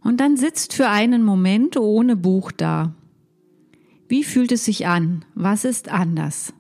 Und 0.07 0.21
dann 0.21 0.37
sitzt 0.37 0.71
für 0.71 0.87
einen 0.87 1.21
Moment 1.21 1.75
ohne 1.75 2.15
Buch 2.15 2.53
da. 2.53 2.95
Wie 4.07 4.23
fühlt 4.23 4.53
es 4.53 4.63
sich 4.63 4.87
an? 4.87 5.25
Was 5.35 5.65
ist 5.65 5.89
anders? 5.89 6.53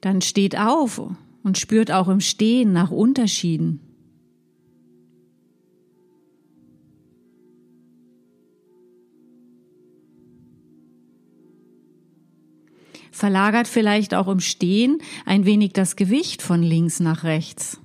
Dann 0.00 0.22
steht 0.22 0.58
auf 0.58 1.02
und 1.42 1.58
spürt 1.58 1.92
auch 1.92 2.08
im 2.08 2.20
Stehen 2.20 2.72
nach 2.72 2.90
Unterschieden. 2.90 3.87
Verlagert 13.18 13.68
vielleicht 13.68 14.14
auch 14.14 14.28
im 14.28 14.40
Stehen 14.40 15.02
ein 15.26 15.44
wenig 15.44 15.72
das 15.72 15.96
Gewicht 15.96 16.40
von 16.40 16.62
links 16.62 17.00
nach 17.00 17.24
rechts. 17.24 17.80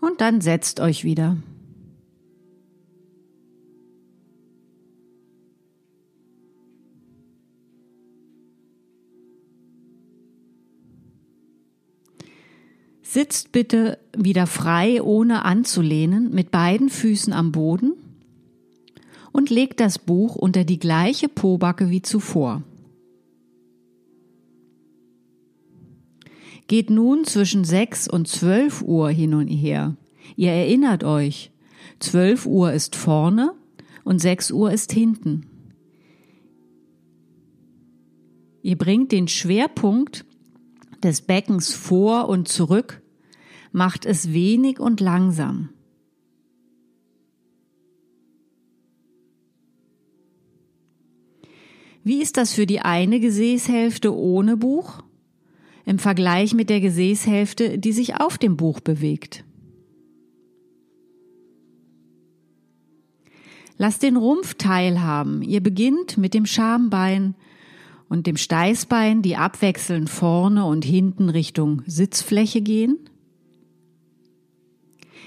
Und 0.00 0.20
dann 0.22 0.40
setzt 0.40 0.80
euch 0.80 1.04
wieder. 1.04 1.36
Sitzt 13.12 13.50
bitte 13.50 13.98
wieder 14.16 14.46
frei, 14.46 15.02
ohne 15.02 15.44
anzulehnen, 15.44 16.32
mit 16.32 16.52
beiden 16.52 16.88
Füßen 16.88 17.32
am 17.32 17.50
Boden 17.50 17.94
und 19.32 19.50
legt 19.50 19.80
das 19.80 19.98
Buch 19.98 20.36
unter 20.36 20.62
die 20.62 20.78
gleiche 20.78 21.28
Pobacke 21.28 21.90
wie 21.90 22.02
zuvor. 22.02 22.62
Geht 26.68 26.88
nun 26.88 27.24
zwischen 27.24 27.64
6 27.64 28.06
und 28.06 28.28
12 28.28 28.82
Uhr 28.82 29.10
hin 29.10 29.34
und 29.34 29.48
her. 29.48 29.96
Ihr 30.36 30.52
erinnert 30.52 31.02
euch, 31.02 31.50
12 31.98 32.46
Uhr 32.46 32.72
ist 32.72 32.94
vorne 32.94 33.54
und 34.04 34.20
6 34.20 34.52
Uhr 34.52 34.70
ist 34.70 34.92
hinten. 34.92 35.46
Ihr 38.62 38.78
bringt 38.78 39.10
den 39.10 39.26
Schwerpunkt 39.26 40.24
des 41.02 41.22
Beckens 41.22 41.72
vor 41.72 42.28
und 42.28 42.48
zurück, 42.48 42.99
macht 43.72 44.06
es 44.06 44.32
wenig 44.32 44.80
und 44.80 45.00
langsam. 45.00 45.70
Wie 52.02 52.22
ist 52.22 52.36
das 52.36 52.54
für 52.54 52.66
die 52.66 52.80
eine 52.80 53.20
Gesäßhälfte 53.20 54.14
ohne 54.14 54.56
Buch 54.56 55.02
im 55.84 55.98
Vergleich 55.98 56.54
mit 56.54 56.70
der 56.70 56.80
Gesäßhälfte, 56.80 57.78
die 57.78 57.92
sich 57.92 58.20
auf 58.20 58.38
dem 58.38 58.56
Buch 58.56 58.80
bewegt? 58.80 59.44
Lasst 63.76 64.02
den 64.02 64.16
Rumpf 64.16 64.54
teilhaben. 64.54 65.42
Ihr 65.42 65.62
beginnt 65.62 66.18
mit 66.18 66.34
dem 66.34 66.46
Schambein, 66.46 67.34
und 68.10 68.26
dem 68.26 68.36
Steißbein, 68.36 69.22
die 69.22 69.36
abwechselnd 69.36 70.10
vorne 70.10 70.66
und 70.66 70.84
hinten 70.84 71.30
Richtung 71.30 71.82
Sitzfläche 71.86 72.60
gehen. 72.60 72.98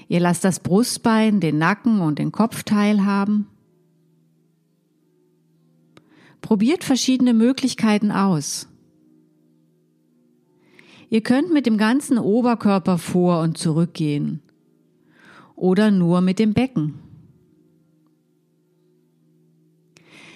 Ihr 0.08 0.20
lasst 0.20 0.44
das 0.44 0.60
Brustbein, 0.60 1.40
den 1.40 1.58
Nacken 1.58 2.00
und 2.00 2.18
den 2.18 2.32
Kopf 2.32 2.62
teilhaben. 2.62 3.46
Probiert 6.40 6.84
verschiedene 6.84 7.32
Möglichkeiten 7.32 8.10
aus. 8.10 8.68
Ihr 11.08 11.22
könnt 11.22 11.52
mit 11.52 11.64
dem 11.66 11.78
ganzen 11.78 12.18
Oberkörper 12.18 12.98
vor 12.98 13.40
und 13.40 13.56
zurückgehen 13.56 14.42
oder 15.56 15.90
nur 15.90 16.20
mit 16.20 16.38
dem 16.38 16.52
Becken. 16.54 16.94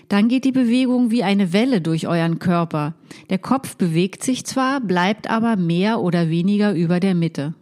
Dann 0.08 0.28
geht 0.28 0.44
die 0.44 0.52
Bewegung 0.52 1.10
wie 1.10 1.22
eine 1.22 1.52
Welle 1.52 1.82
durch 1.82 2.08
euren 2.08 2.38
Körper. 2.38 2.94
Der 3.28 3.38
Kopf 3.38 3.76
bewegt 3.76 4.22
sich 4.22 4.46
zwar, 4.46 4.80
bleibt 4.80 5.28
aber 5.28 5.56
mehr 5.56 6.00
oder 6.00 6.30
weniger 6.30 6.72
über 6.72 6.98
der 6.98 7.14
Mitte. 7.14 7.54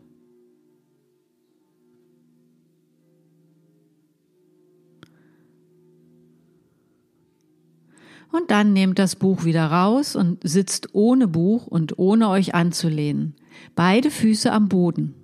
Und 8.37 8.51
dann 8.51 8.75
nehmt 8.75 8.99
das 8.99 9.16
Buch 9.16 9.44
wieder 9.44 9.64
raus 9.64 10.14
und 10.14 10.46
sitzt 10.46 10.94
ohne 10.94 11.27
Buch 11.27 11.66
und 11.66 11.99
ohne 11.99 12.29
euch 12.29 12.55
anzulehnen. 12.55 13.35
Beide 13.75 14.11
Füße 14.11 14.53
am 14.53 14.68
Boden. 14.68 15.14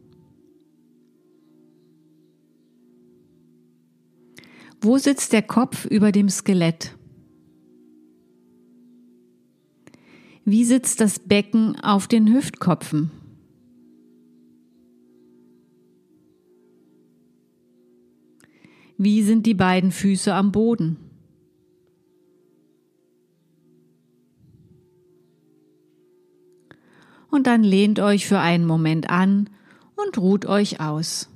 Wo 4.81 4.97
sitzt 4.97 5.35
der 5.35 5.43
Kopf 5.43 5.85
über 5.85 6.11
dem 6.11 6.31
Skelett? 6.31 6.97
Wie 10.47 10.65
sitzt 10.65 11.03
das 11.03 11.19
Becken 11.19 11.79
auf 11.81 12.09
den 12.09 12.33
Hüftkopfen? 12.33 13.11
Wie 18.97 19.23
sind 19.23 19.45
die 19.45 19.55
beiden 19.55 19.91
Füße 19.91 20.33
am 20.33 20.51
Boden? 20.51 21.12
Und 27.33 27.47
dann 27.47 27.65
lehnt 27.65 27.99
euch 27.99 28.27
für 28.27 28.41
einen 28.41 28.67
Moment 28.67 29.09
an 29.09 29.49
und 29.97 30.19
ruht 30.19 30.45
euch 30.45 30.81
aus. 30.81 31.31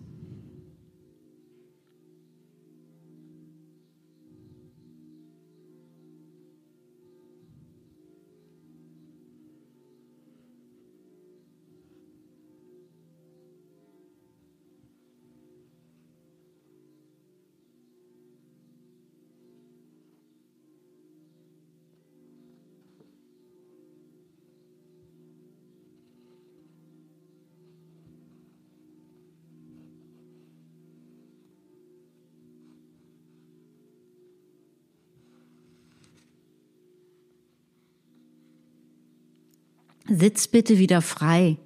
Sitz 40.18 40.48
bitte 40.48 40.78
wieder 40.78 41.02
frei, 41.02 41.58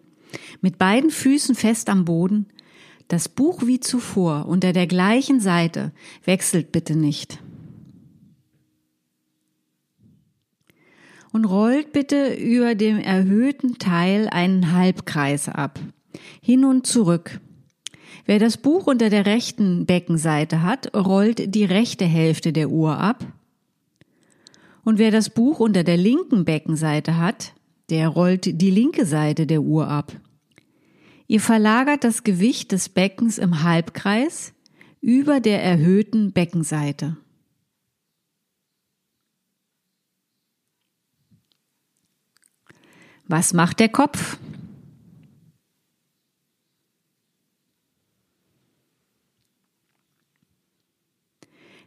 mit 0.61 0.79
beiden 0.79 1.11
Füßen 1.11 1.55
fest 1.55 1.89
am 1.89 2.05
Boden, 2.05 2.47
das 3.09 3.29
Buch 3.29 3.67
wie 3.67 3.81
zuvor 3.81 4.47
unter 4.47 4.73
der 4.73 4.87
gleichen 4.87 5.41
Seite, 5.41 5.93
wechselt 6.25 6.73
bitte 6.73 6.97
nicht. 6.97 7.39
Und 11.33 11.45
rollt 11.45 11.93
bitte 11.93 12.35
über 12.35 12.75
dem 12.75 12.99
erhöhten 12.99 13.79
Teil 13.79 14.29
einen 14.29 14.73
Halbkreis 14.73 15.49
ab, 15.49 15.79
hin 16.41 16.65
und 16.65 16.87
zurück. 16.87 17.41
Wer 18.27 18.39
das 18.39 18.57
Buch 18.57 18.87
unter 18.87 19.11
der 19.11 19.27
rechten 19.27 19.87
Beckenseite 19.87 20.63
hat, 20.63 20.95
rollt 20.95 21.55
die 21.55 21.65
rechte 21.65 22.05
Hälfte 22.05 22.53
der 22.53 22.71
Uhr 22.71 22.99
ab. 22.99 23.25
Und 24.85 24.99
wer 24.99 25.11
das 25.11 25.31
Buch 25.31 25.61
unter 25.61 25.85
der 25.85 25.97
linken 25.97 26.45
Beckenseite 26.45 27.17
hat, 27.17 27.55
der 27.91 28.09
rollt 28.09 28.61
die 28.61 28.71
linke 28.71 29.05
Seite 29.05 29.47
der 29.47 29.63
Uhr 29.63 29.89
ab. 29.89 30.13
Ihr 31.27 31.41
verlagert 31.41 32.05
das 32.05 32.25
Gewicht 32.25 32.73
des 32.73 32.89
Beckens 32.89 33.39
im 33.39 33.63
Halbkreis 33.63 34.53
über 35.01 35.41
der 35.41 35.63
erhöhten 35.63 36.33
Beckenseite. 36.33 37.17
Was 43.27 43.53
macht 43.53 43.79
der 43.79 43.89
Kopf? 43.89 44.39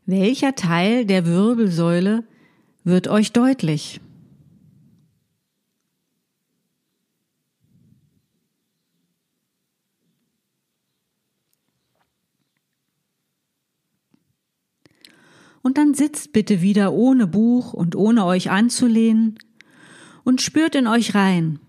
Welcher 0.06 0.56
Teil 0.56 1.06
der 1.06 1.26
Wirbelsäule 1.26 2.26
wird 2.84 3.08
euch 3.08 3.32
deutlich? 3.32 4.02
Und 15.64 15.78
dann 15.78 15.94
sitzt 15.94 16.34
bitte 16.34 16.62
wieder 16.62 16.94
ohne 16.94 17.26
Buch 17.26 17.74
und 17.74 17.96
ohne 17.96 18.26
euch 18.26 18.52
anzulehnen 18.52 19.40
und 20.24 20.42
spürt 20.42 20.76
in 20.76 20.88
euch 20.88 21.16
rein. 21.16 21.60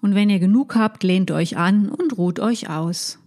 Und 0.00 0.14
wenn 0.14 0.30
ihr 0.30 0.38
genug 0.38 0.76
habt, 0.76 1.02
lehnt 1.02 1.30
euch 1.30 1.56
an 1.56 1.88
und 1.88 2.16
ruht 2.18 2.38
euch 2.38 2.68
aus. 2.68 3.18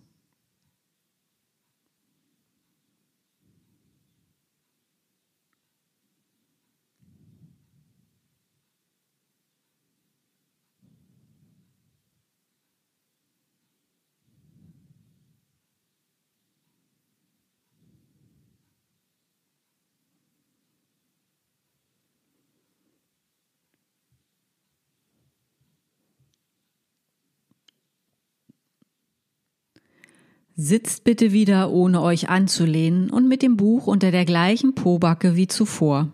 Sitzt 30.63 31.05
bitte 31.05 31.31
wieder, 31.31 31.71
ohne 31.71 32.03
euch 32.03 32.29
anzulehnen 32.29 33.09
und 33.09 33.27
mit 33.27 33.41
dem 33.41 33.57
Buch 33.57 33.87
unter 33.87 34.11
der 34.11 34.25
gleichen 34.25 34.75
Pobacke 34.75 35.35
wie 35.35 35.47
zuvor. 35.47 36.13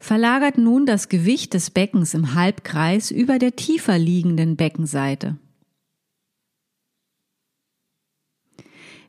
Verlagert 0.00 0.56
nun 0.56 0.86
das 0.86 1.10
Gewicht 1.10 1.52
des 1.52 1.68
Beckens 1.68 2.14
im 2.14 2.32
Halbkreis 2.32 3.10
über 3.10 3.38
der 3.38 3.54
tiefer 3.54 3.98
liegenden 3.98 4.56
Beckenseite. 4.56 5.36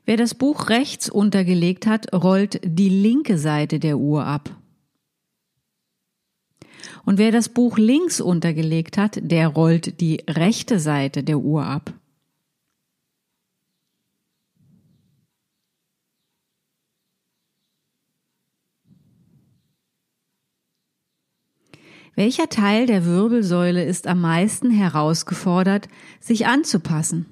Wer 0.04 0.18
das 0.18 0.34
Buch 0.34 0.68
rechts 0.68 1.08
untergelegt 1.08 1.86
hat, 1.86 2.12
rollt 2.12 2.60
die 2.62 2.90
linke 2.90 3.38
Seite 3.38 3.78
der 3.78 3.96
Uhr 3.96 4.26
ab. 4.26 4.54
Und 7.06 7.16
wer 7.16 7.32
das 7.32 7.48
Buch 7.48 7.78
links 7.78 8.20
untergelegt 8.20 8.98
hat, 8.98 9.18
der 9.22 9.48
rollt 9.48 10.02
die 10.02 10.22
rechte 10.28 10.78
Seite 10.78 11.24
der 11.24 11.38
Uhr 11.38 11.64
ab. 11.64 11.97
Welcher 22.18 22.48
Teil 22.48 22.86
der 22.86 23.04
Wirbelsäule 23.04 23.84
ist 23.84 24.08
am 24.08 24.20
meisten 24.20 24.72
herausgefordert, 24.72 25.86
sich 26.18 26.48
anzupassen? 26.48 27.26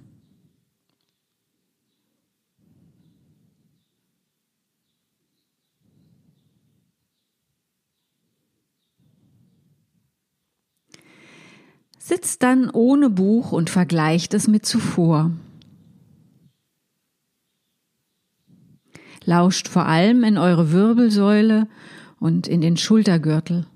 Sitzt 11.99 12.45
dann 12.45 12.71
ohne 12.71 13.11
Buch 13.11 13.51
und 13.51 13.71
vergleicht 13.71 14.35
es 14.35 14.47
mit 14.47 14.65
zuvor. 14.65 15.33
Lauscht 19.25 19.67
vor 19.67 19.87
allem 19.87 20.23
in 20.23 20.39
eure 20.39 20.71
Wirbelsäule 20.71 21.67
und 22.21 22.47
in 22.47 22.61
den 22.61 22.77
Schultergürtel. 22.77 23.67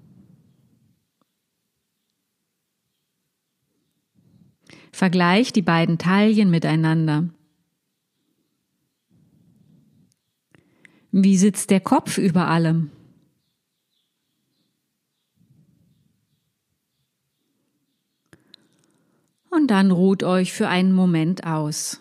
Vergleich 4.93 5.53
die 5.53 5.63
beiden 5.63 5.99
Taillen 5.99 6.51
miteinander. 6.51 7.29
Wie 11.13 11.37
sitzt 11.37 11.71
der 11.71 11.81
Kopf 11.81 12.19
über 12.19 12.47
allem? 12.49 12.91
Und 19.51 19.69
dann 19.69 19.91
ruht 19.91 20.23
euch 20.23 20.53
für 20.53 20.69
einen 20.69 20.93
Moment 20.93 21.45
aus. 21.45 22.01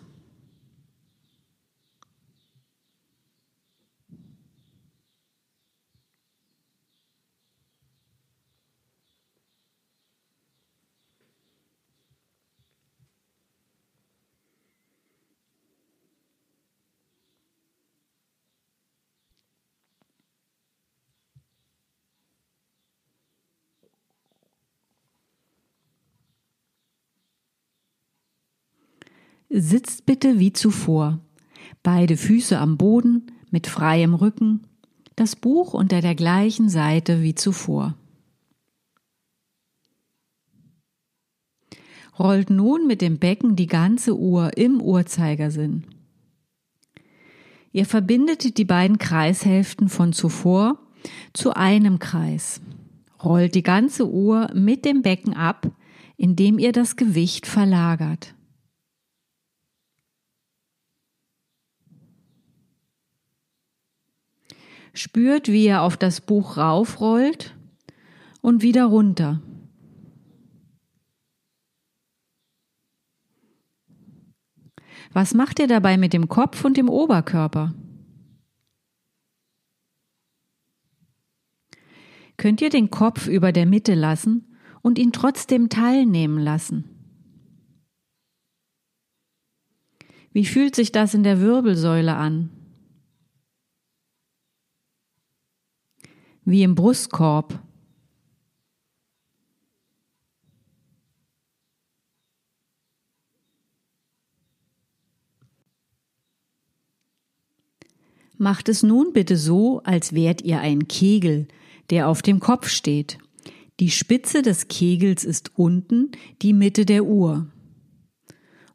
Sitzt 29.52 30.06
bitte 30.06 30.38
wie 30.38 30.52
zuvor. 30.52 31.18
Beide 31.82 32.16
Füße 32.16 32.56
am 32.56 32.76
Boden 32.76 33.32
mit 33.50 33.66
freiem 33.66 34.14
Rücken, 34.14 34.60
das 35.16 35.34
Buch 35.34 35.74
unter 35.74 36.00
der 36.00 36.14
gleichen 36.14 36.68
Seite 36.68 37.20
wie 37.20 37.34
zuvor. 37.34 37.96
Rollt 42.16 42.48
nun 42.48 42.86
mit 42.86 43.02
dem 43.02 43.18
Becken 43.18 43.56
die 43.56 43.66
ganze 43.66 44.16
Uhr 44.16 44.56
im 44.56 44.80
Uhrzeigersinn. 44.80 45.84
Ihr 47.72 47.86
verbindet 47.86 48.56
die 48.56 48.64
beiden 48.64 48.98
Kreishälften 48.98 49.88
von 49.88 50.12
zuvor 50.12 50.78
zu 51.32 51.54
einem 51.54 51.98
Kreis. 51.98 52.60
Rollt 53.24 53.56
die 53.56 53.64
ganze 53.64 54.08
Uhr 54.08 54.48
mit 54.54 54.84
dem 54.84 55.02
Becken 55.02 55.34
ab, 55.34 55.66
indem 56.16 56.60
ihr 56.60 56.70
das 56.70 56.94
Gewicht 56.94 57.48
verlagert. 57.48 58.34
Spürt, 64.92 65.48
wie 65.48 65.66
ihr 65.66 65.82
auf 65.82 65.96
das 65.96 66.20
Buch 66.20 66.56
raufrollt 66.56 67.54
und 68.40 68.62
wieder 68.62 68.86
runter. 68.86 69.40
Was 75.12 75.34
macht 75.34 75.58
ihr 75.58 75.66
dabei 75.66 75.96
mit 75.96 76.12
dem 76.12 76.28
Kopf 76.28 76.64
und 76.64 76.76
dem 76.76 76.88
Oberkörper? 76.88 77.74
Könnt 82.36 82.60
ihr 82.62 82.70
den 82.70 82.90
Kopf 82.90 83.26
über 83.26 83.52
der 83.52 83.66
Mitte 83.66 83.94
lassen 83.94 84.56
und 84.82 84.98
ihn 84.98 85.12
trotzdem 85.12 85.68
teilnehmen 85.68 86.38
lassen? 86.38 86.84
Wie 90.32 90.46
fühlt 90.46 90.76
sich 90.76 90.92
das 90.92 91.12
in 91.12 91.24
der 91.24 91.40
Wirbelsäule 91.40 92.14
an? 92.14 92.59
Wie 96.44 96.62
im 96.62 96.74
Brustkorb? 96.74 97.60
Macht 108.38 108.70
es 108.70 108.82
nun 108.82 109.12
bitte 109.12 109.36
so, 109.36 109.82
als 109.84 110.14
wärt 110.14 110.40
ihr 110.40 110.60
ein 110.60 110.88
Kegel, 110.88 111.46
der 111.90 112.08
auf 112.08 112.22
dem 112.22 112.40
Kopf 112.40 112.68
steht. 112.68 113.18
Die 113.80 113.90
Spitze 113.90 114.40
des 114.40 114.68
Kegels 114.68 115.24
ist 115.24 115.58
unten, 115.58 116.12
die 116.40 116.54
Mitte 116.54 116.86
der 116.86 117.04
Uhr. 117.04 117.48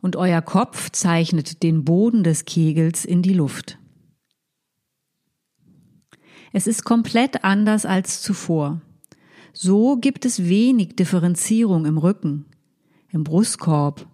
Und 0.01 0.17
euer 0.17 0.43
Kopf 0.43 0.91
zeichnet 0.91 1.63
den 1.63 1.83
Boden 1.83 2.23
des 2.23 2.45
Kegels 2.45 3.05
in 3.05 3.23
die 3.23 3.33
Luft. 3.33 3.79
Es 6.57 6.67
ist 6.67 6.85
komplett 6.85 7.43
anders 7.43 7.85
als 7.85 8.21
zuvor. 8.21 8.79
So 9.51 9.97
gibt 9.97 10.23
es 10.23 10.47
wenig 10.47 10.95
Differenzierung 10.95 11.85
im 11.85 11.97
Rücken, 11.97 12.45
im 13.11 13.25
Brustkorb. 13.25 14.07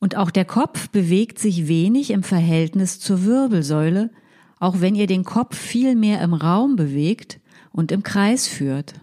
Und 0.00 0.16
auch 0.16 0.32
der 0.32 0.44
Kopf 0.44 0.88
bewegt 0.88 1.38
sich 1.38 1.68
wenig 1.68 2.10
im 2.10 2.24
Verhältnis 2.24 2.98
zur 2.98 3.24
Wirbelsäule, 3.24 4.10
auch 4.58 4.80
wenn 4.80 4.96
ihr 4.96 5.06
den 5.06 5.22
Kopf 5.22 5.56
viel 5.56 5.94
mehr 5.94 6.20
im 6.20 6.34
Raum 6.34 6.74
bewegt 6.74 7.38
und 7.70 7.92
im 7.92 8.02
Kreis 8.02 8.48
führt. 8.48 8.94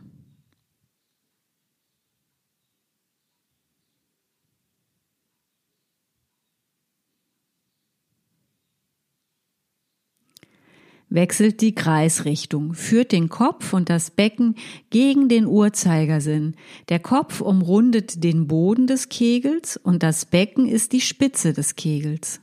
Wechselt 11.10 11.62
die 11.62 11.74
Kreisrichtung, 11.74 12.74
führt 12.74 13.14
den 13.14 13.30
Kopf 13.30 13.72
und 13.72 13.90
das 13.90 14.12
Becken 14.12 14.56
gegen 14.90 15.30
den 15.30 15.46
Uhrzeigersinn. 15.46 16.56
Der 16.90 17.00
Kopf 17.00 17.40
umrundet 17.40 18.24
den 18.26 18.48
Boden 18.48 18.88
des 18.88 19.08
Kegels 19.08 19.78
und 19.78 20.04
das 20.04 20.26
Becken 20.26 20.68
ist 20.68 20.92
die 20.92 21.02
Spitze 21.02 21.54
des 21.54 21.76
Kegels. 21.76 22.42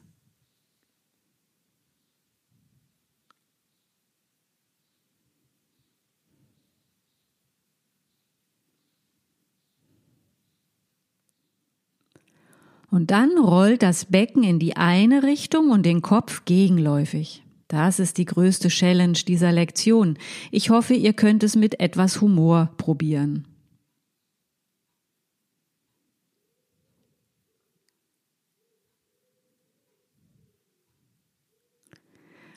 Und 12.90 13.10
dann 13.10 13.36
rollt 13.36 13.82
das 13.82 14.06
Becken 14.06 14.44
in 14.44 14.58
die 14.58 14.76
eine 14.76 15.24
Richtung 15.24 15.70
und 15.70 15.84
den 15.84 16.00
Kopf 16.00 16.44
gegenläufig. 16.44 17.43
Das 17.68 17.98
ist 17.98 18.18
die 18.18 18.24
größte 18.26 18.68
Challenge 18.68 19.18
dieser 19.26 19.52
Lektion. 19.52 20.18
Ich 20.50 20.70
hoffe, 20.70 20.94
ihr 20.94 21.12
könnt 21.12 21.42
es 21.42 21.56
mit 21.56 21.80
etwas 21.80 22.20
Humor 22.20 22.70
probieren. 22.76 23.46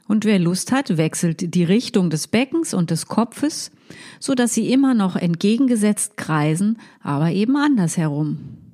Und 0.08 0.24
wer 0.24 0.39
Lust 0.39 0.72
hat, 0.72 0.98
wechselt 0.98 1.54
die 1.54 1.65
Richtung 1.65 2.10
des 2.10 2.28
Beckens 2.28 2.74
und 2.74 2.91
des 2.91 3.08
Kopfes, 3.08 3.72
so 4.20 4.36
dass 4.36 4.54
sie 4.54 4.72
immer 4.72 4.93
noch 4.93 5.17
entgegengesetzt 5.17 6.15
kreisen, 6.15 6.80
aber 7.02 7.32
eben 7.32 7.58
andersherum. 7.58 8.67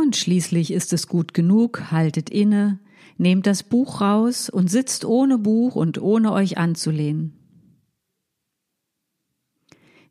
Und 0.00 0.14
schließlich 0.14 0.72
ist 0.72 0.92
es 0.92 1.08
gut 1.08 1.34
genug, 1.34 1.90
haltet 1.90 2.30
inne, 2.30 2.78
nehmt 3.16 3.48
das 3.48 3.64
Buch 3.64 4.00
raus 4.00 4.48
und 4.48 4.70
sitzt 4.70 5.04
ohne 5.04 5.38
Buch 5.38 5.74
und 5.74 6.00
ohne 6.00 6.30
euch 6.30 6.56
anzulehnen. 6.56 7.32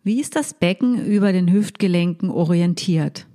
Wie 0.04 0.20
ist 0.20 0.36
das 0.36 0.54
Becken 0.54 1.06
über 1.06 1.32
den 1.32 1.50
Hüftgelenken 1.50 2.30
orientiert? 2.30 3.28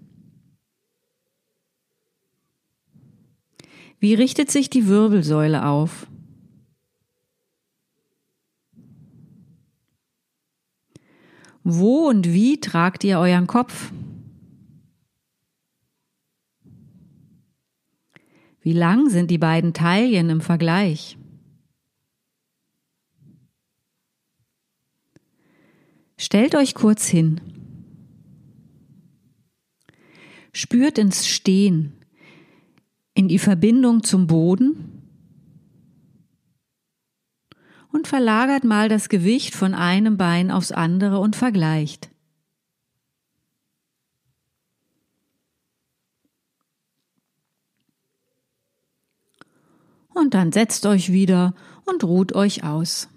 Wie 3.99 4.13
richtet 4.13 4.51
sich 4.51 4.69
die 4.69 4.89
Wirbelsäule 4.89 5.65
auf? 5.65 6.07
Wo 11.65 12.09
und 12.09 12.31
wie 12.31 12.61
tragt 12.61 13.05
ihr 13.05 13.19
euren 13.21 13.47
Kopf? 13.47 13.91
Wie 18.63 18.73
lang 18.73 19.11
sind 19.11 19.31
die 19.31 19.39
beiden 19.39 19.75
Taillen 19.75 20.31
im 20.31 20.41
Vergleich? 20.41 21.19
Stellt 26.17 26.55
euch 26.55 26.75
kurz 26.75 27.09
hin. 27.09 27.41
Spürt 30.53 30.99
ins 30.99 31.27
Stehen, 31.27 31.95
in 33.15 33.27
die 33.27 33.41
Verbindung 33.41 34.05
zum 34.05 34.29
Boden 34.29 35.03
und 37.91 38.07
verlagert 38.07 38.63
mal 38.63 38.89
das 38.89 39.09
Gewicht 39.09 39.57
von 39.57 39.75
einem 39.75 40.17
Bein 40.17 40.53
aufs 40.53 40.71
andere 40.71 41.19
und 41.19 41.35
vergleicht. 41.35 42.12
Und 50.15 50.35
dann 50.35 50.53
setzt 50.53 50.87
euch 50.87 51.13
wieder 51.13 51.55
und 51.85 52.05
ruht 52.05 52.35
euch 52.35 52.65
aus. 52.65 53.09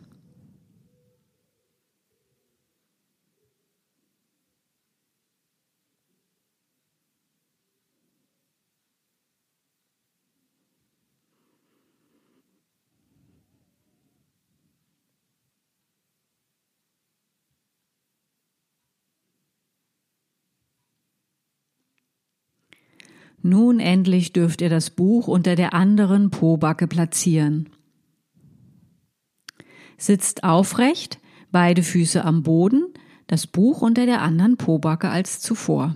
Nun 23.55 23.79
endlich 23.79 24.33
dürft 24.33 24.59
ihr 24.59 24.69
das 24.69 24.89
Buch 24.89 25.29
unter 25.29 25.55
der 25.55 25.73
anderen 25.73 26.29
Pobacke 26.29 26.87
platzieren. 26.87 27.69
Sitzt 29.97 30.43
aufrecht, 30.43 31.19
beide 31.53 31.81
Füße 31.81 32.25
am 32.25 32.43
Boden, 32.43 32.83
das 33.27 33.47
Buch 33.47 33.81
unter 33.81 34.05
der 34.05 34.21
anderen 34.21 34.57
Pobacke 34.57 35.07
als 35.07 35.39
zuvor. 35.39 35.95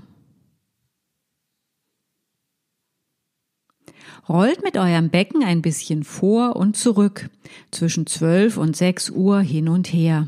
Rollt 4.30 4.64
mit 4.64 4.78
eurem 4.78 5.10
Becken 5.10 5.44
ein 5.44 5.62
bisschen 5.62 6.06
vor 6.06 6.56
und 6.56 6.78
zurück, 6.78 7.30
zwischen 7.72 8.08
12 8.08 8.56
und 8.56 8.78
6 8.78 9.10
Uhr 9.10 9.42
hin 9.42 9.68
und 9.68 9.92
her. 9.92 10.28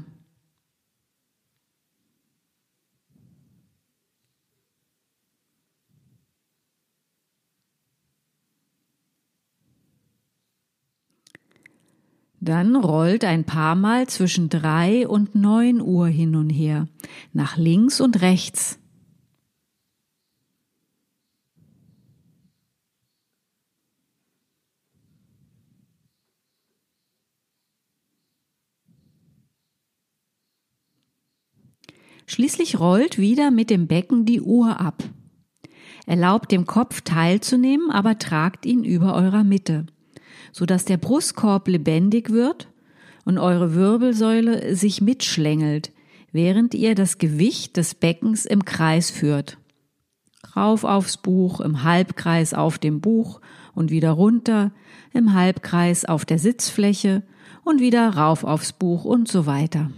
Dann 12.44 12.76
rollt 12.76 13.24
ein 13.24 13.44
paar 13.44 13.76
Mal 13.76 14.08
zwischen 14.08 14.50
drei 14.50 15.08
und 15.08 15.36
neun 15.36 15.80
Uhr 15.80 16.08
hin 16.08 16.36
und 16.36 16.50
her, 16.50 16.88
nach 17.34 17.56
links 17.56 18.02
und 18.02 18.24
rechts. 18.24 18.80
Schließlich 32.26 32.80
rollt 32.80 33.20
wieder 33.20 33.52
mit 33.52 33.70
dem 33.70 33.86
Becken 33.86 34.26
die 34.26 34.42
Uhr 34.42 34.80
ab. 34.80 35.04
Erlaubt 36.08 36.52
dem 36.52 36.66
Kopf 36.66 37.02
teilzunehmen, 37.02 37.92
aber 37.92 38.18
tragt 38.18 38.66
ihn 38.66 38.84
über 38.84 39.14
eurer 39.14 39.44
Mitte 39.44 39.86
so 40.52 40.66
dass 40.66 40.86
der 40.86 40.98
Brustkorb 40.98 41.68
lebendig 41.68 42.30
wird 42.30 42.68
und 43.26 43.38
eure 43.38 43.74
Wirbelsäule 43.76 44.76
sich 44.76 45.02
mitschlängelt, 45.02 45.92
während 46.32 46.74
ihr 46.74 46.96
das 46.96 47.18
Gewicht 47.18 47.78
des 47.78 47.96
Beckens 47.96 48.46
im 48.46 48.66
Kreis 48.66 49.12
führt. 49.12 49.58
Rauf 50.56 50.84
aufs 50.84 51.18
Buch, 51.18 51.62
im 51.62 51.84
Halbkreis 51.84 52.54
auf 52.54 52.78
dem 52.78 53.00
Buch 53.00 53.42
und 53.74 53.92
wieder 53.92 54.12
runter, 54.12 54.72
im 55.14 55.34
Halbkreis 55.34 56.06
auf 56.06 56.26
der 56.26 56.40
Sitzfläche 56.40 57.24
und 57.64 57.80
wieder 57.80 58.10
rauf 58.10 58.44
aufs 58.44 58.74
Buch 58.74 59.06
und 59.06 59.28
so 59.28 59.46
weiter. 59.46 59.92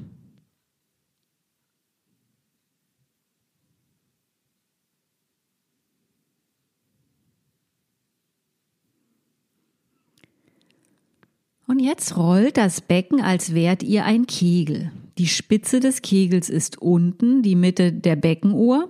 Und 11.67 11.79
jetzt 11.79 12.17
rollt 12.17 12.57
das 12.57 12.81
Becken, 12.81 13.21
als 13.21 13.53
wärt 13.53 13.83
ihr 13.83 14.05
ein 14.05 14.27
Kegel. 14.27 14.91
Die 15.17 15.27
Spitze 15.27 15.79
des 15.79 16.01
Kegels 16.01 16.49
ist 16.49 16.81
unten, 16.81 17.41
die 17.41 17.55
Mitte 17.55 17.93
der 17.93 18.15
Beckenuhr 18.15 18.89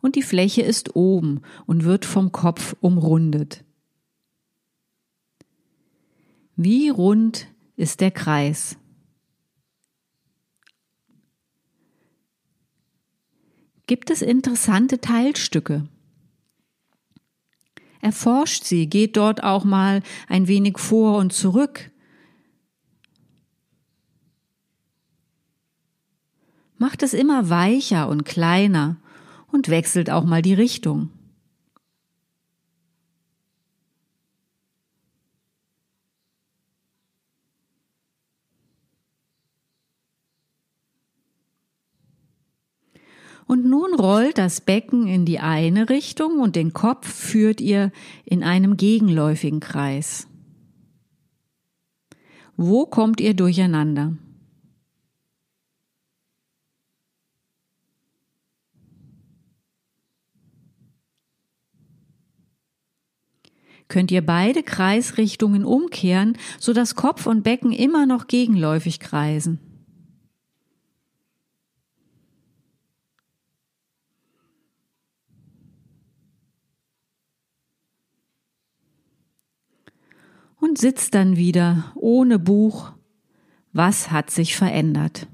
und 0.00 0.16
die 0.16 0.22
Fläche 0.22 0.62
ist 0.62 0.96
oben 0.96 1.42
und 1.66 1.84
wird 1.84 2.04
vom 2.04 2.32
Kopf 2.32 2.74
umrundet. 2.80 3.64
Wie 6.56 6.88
rund 6.88 7.48
ist 7.76 8.00
der 8.00 8.10
Kreis? 8.10 8.76
Gibt 13.86 14.10
es 14.10 14.22
interessante 14.22 15.00
Teilstücke? 15.00 15.88
Erforscht 18.00 18.64
sie, 18.64 18.88
geht 18.88 19.16
dort 19.16 19.42
auch 19.42 19.64
mal 19.64 20.02
ein 20.28 20.48
wenig 20.48 20.78
vor 20.78 21.18
und 21.18 21.32
zurück. 21.32 21.90
macht 26.80 27.02
es 27.02 27.12
immer 27.12 27.50
weicher 27.50 28.08
und 28.08 28.24
kleiner 28.24 28.96
und 29.52 29.68
wechselt 29.68 30.08
auch 30.08 30.24
mal 30.24 30.40
die 30.40 30.54
Richtung. 30.54 31.10
Und 43.50 43.64
nun 43.64 43.96
rollt 43.96 44.38
das 44.38 44.60
Becken 44.60 45.08
in 45.08 45.24
die 45.24 45.40
eine 45.40 45.88
Richtung 45.88 46.38
und 46.38 46.54
den 46.54 46.72
Kopf 46.72 47.08
führt 47.08 47.60
ihr 47.60 47.90
in 48.24 48.44
einem 48.44 48.76
gegenläufigen 48.76 49.58
Kreis. 49.58 50.28
Wo 52.56 52.86
kommt 52.86 53.20
ihr 53.20 53.34
durcheinander? 53.34 54.16
könnt 63.88 64.12
ihr 64.12 64.24
beide 64.24 64.62
Kreisrichtungen 64.62 65.64
umkehren, 65.64 66.38
so 66.60 66.72
dass 66.72 66.94
Kopf 66.94 67.26
und 67.26 67.42
Becken 67.42 67.72
immer 67.72 68.06
noch 68.06 68.28
gegenläufig 68.28 69.00
kreisen. 69.00 69.69
Und 80.60 80.78
sitzt 80.78 81.14
dann 81.14 81.36
wieder 81.36 81.92
ohne 81.94 82.38
Buch. 82.38 82.92
Was 83.72 84.10
hat 84.10 84.30
sich 84.30 84.56
verändert? 84.56 85.26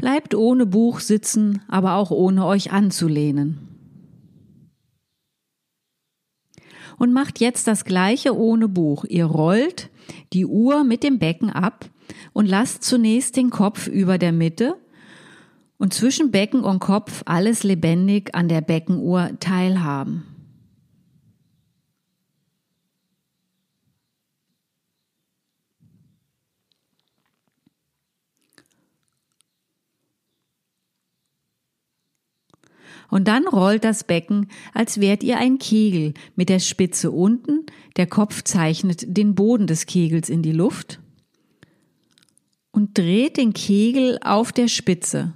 Bleibt 0.00 0.34
ohne 0.34 0.64
Buch 0.64 1.00
sitzen, 1.00 1.60
aber 1.68 1.96
auch 1.96 2.10
ohne 2.10 2.46
euch 2.46 2.72
anzulehnen. 2.72 3.68
Und 6.96 7.12
macht 7.12 7.38
jetzt 7.38 7.66
das 7.66 7.84
gleiche 7.84 8.34
ohne 8.34 8.66
Buch. 8.66 9.04
Ihr 9.04 9.26
rollt 9.26 9.90
die 10.32 10.46
Uhr 10.46 10.84
mit 10.84 11.02
dem 11.02 11.18
Becken 11.18 11.50
ab 11.50 11.84
und 12.32 12.48
lasst 12.48 12.82
zunächst 12.82 13.36
den 13.36 13.50
Kopf 13.50 13.88
über 13.88 14.16
der 14.16 14.32
Mitte 14.32 14.76
und 15.76 15.92
zwischen 15.92 16.30
Becken 16.30 16.64
und 16.64 16.78
Kopf 16.78 17.22
alles 17.26 17.62
lebendig 17.62 18.34
an 18.34 18.48
der 18.48 18.62
Beckenuhr 18.62 19.32
teilhaben. 19.38 20.24
Und 33.10 33.26
dann 33.26 33.46
rollt 33.48 33.84
das 33.84 34.04
Becken, 34.04 34.48
als 34.72 35.00
wärt 35.00 35.22
ihr 35.22 35.38
ein 35.38 35.58
Kegel 35.58 36.14
mit 36.36 36.48
der 36.48 36.60
Spitze 36.60 37.10
unten, 37.10 37.66
der 37.96 38.06
Kopf 38.06 38.42
zeichnet 38.42 39.04
den 39.06 39.34
Boden 39.34 39.66
des 39.66 39.86
Kegels 39.86 40.28
in 40.28 40.42
die 40.42 40.52
Luft 40.52 41.00
und 42.70 42.96
dreht 42.96 43.36
den 43.36 43.52
Kegel 43.52 44.18
auf 44.22 44.52
der 44.52 44.68
Spitze. 44.68 45.34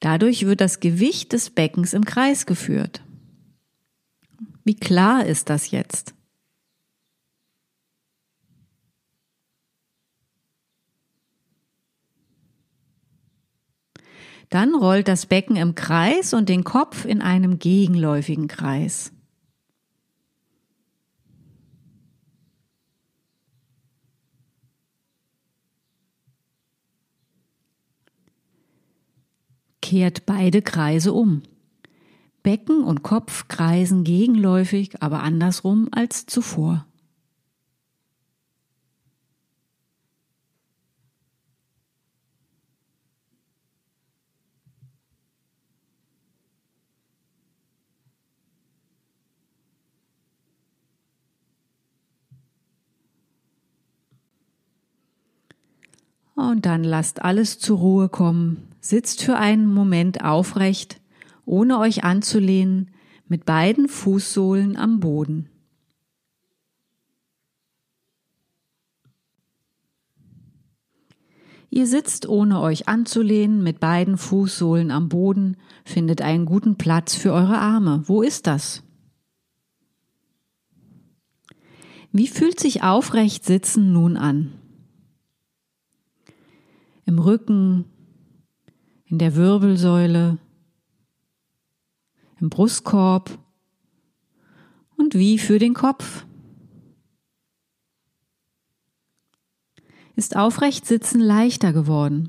Dadurch 0.00 0.46
wird 0.46 0.60
das 0.60 0.80
Gewicht 0.80 1.32
des 1.32 1.50
Beckens 1.50 1.94
im 1.94 2.04
Kreis 2.04 2.46
geführt. 2.46 3.02
Wie 4.64 4.76
klar 4.76 5.24
ist 5.24 5.50
das 5.50 5.70
jetzt? 5.70 6.14
Dann 14.50 14.74
rollt 14.74 15.08
das 15.08 15.26
Becken 15.26 15.56
im 15.56 15.74
Kreis 15.74 16.32
und 16.32 16.48
den 16.48 16.64
Kopf 16.64 17.04
in 17.04 17.20
einem 17.20 17.58
gegenläufigen 17.58 18.48
Kreis. 18.48 19.12
Kehrt 29.82 30.26
beide 30.26 30.62
Kreise 30.62 31.12
um. 31.12 31.42
Becken 32.42 32.84
und 32.84 33.02
Kopf 33.02 33.48
kreisen 33.48 34.04
gegenläufig, 34.04 35.02
aber 35.02 35.22
andersrum 35.22 35.88
als 35.92 36.24
zuvor. 36.26 36.87
Und 56.38 56.66
dann 56.66 56.84
lasst 56.84 57.22
alles 57.22 57.58
zur 57.58 57.78
Ruhe 57.78 58.08
kommen. 58.08 58.68
Sitzt 58.80 59.24
für 59.24 59.36
einen 59.38 59.66
Moment 59.66 60.22
aufrecht, 60.22 61.00
ohne 61.44 61.80
euch 61.80 62.04
anzulehnen, 62.04 62.92
mit 63.26 63.44
beiden 63.44 63.88
Fußsohlen 63.88 64.76
am 64.76 65.00
Boden. 65.00 65.48
Ihr 71.70 71.88
sitzt 71.88 72.28
ohne 72.28 72.60
euch 72.60 72.86
anzulehnen 72.86 73.64
mit 73.64 73.80
beiden 73.80 74.16
Fußsohlen 74.16 74.92
am 74.92 75.08
Boden, 75.08 75.56
findet 75.84 76.22
einen 76.22 76.46
guten 76.46 76.76
Platz 76.76 77.16
für 77.16 77.32
eure 77.32 77.58
Arme. 77.58 78.04
Wo 78.06 78.22
ist 78.22 78.46
das? 78.46 78.84
Wie 82.12 82.28
fühlt 82.28 82.60
sich 82.60 82.84
aufrecht 82.84 83.44
sitzen 83.44 83.92
nun 83.92 84.16
an? 84.16 84.52
Im 87.08 87.18
Rücken, 87.18 87.86
in 89.06 89.18
der 89.18 89.34
Wirbelsäule, 89.34 90.36
im 92.38 92.50
Brustkorb 92.50 93.38
und 94.98 95.14
wie 95.14 95.38
für 95.38 95.58
den 95.58 95.72
Kopf? 95.72 96.26
ist 100.16 100.36
aufrecht 100.36 100.84
sitzen 100.84 101.20
leichter 101.20 101.72
geworden. 101.72 102.28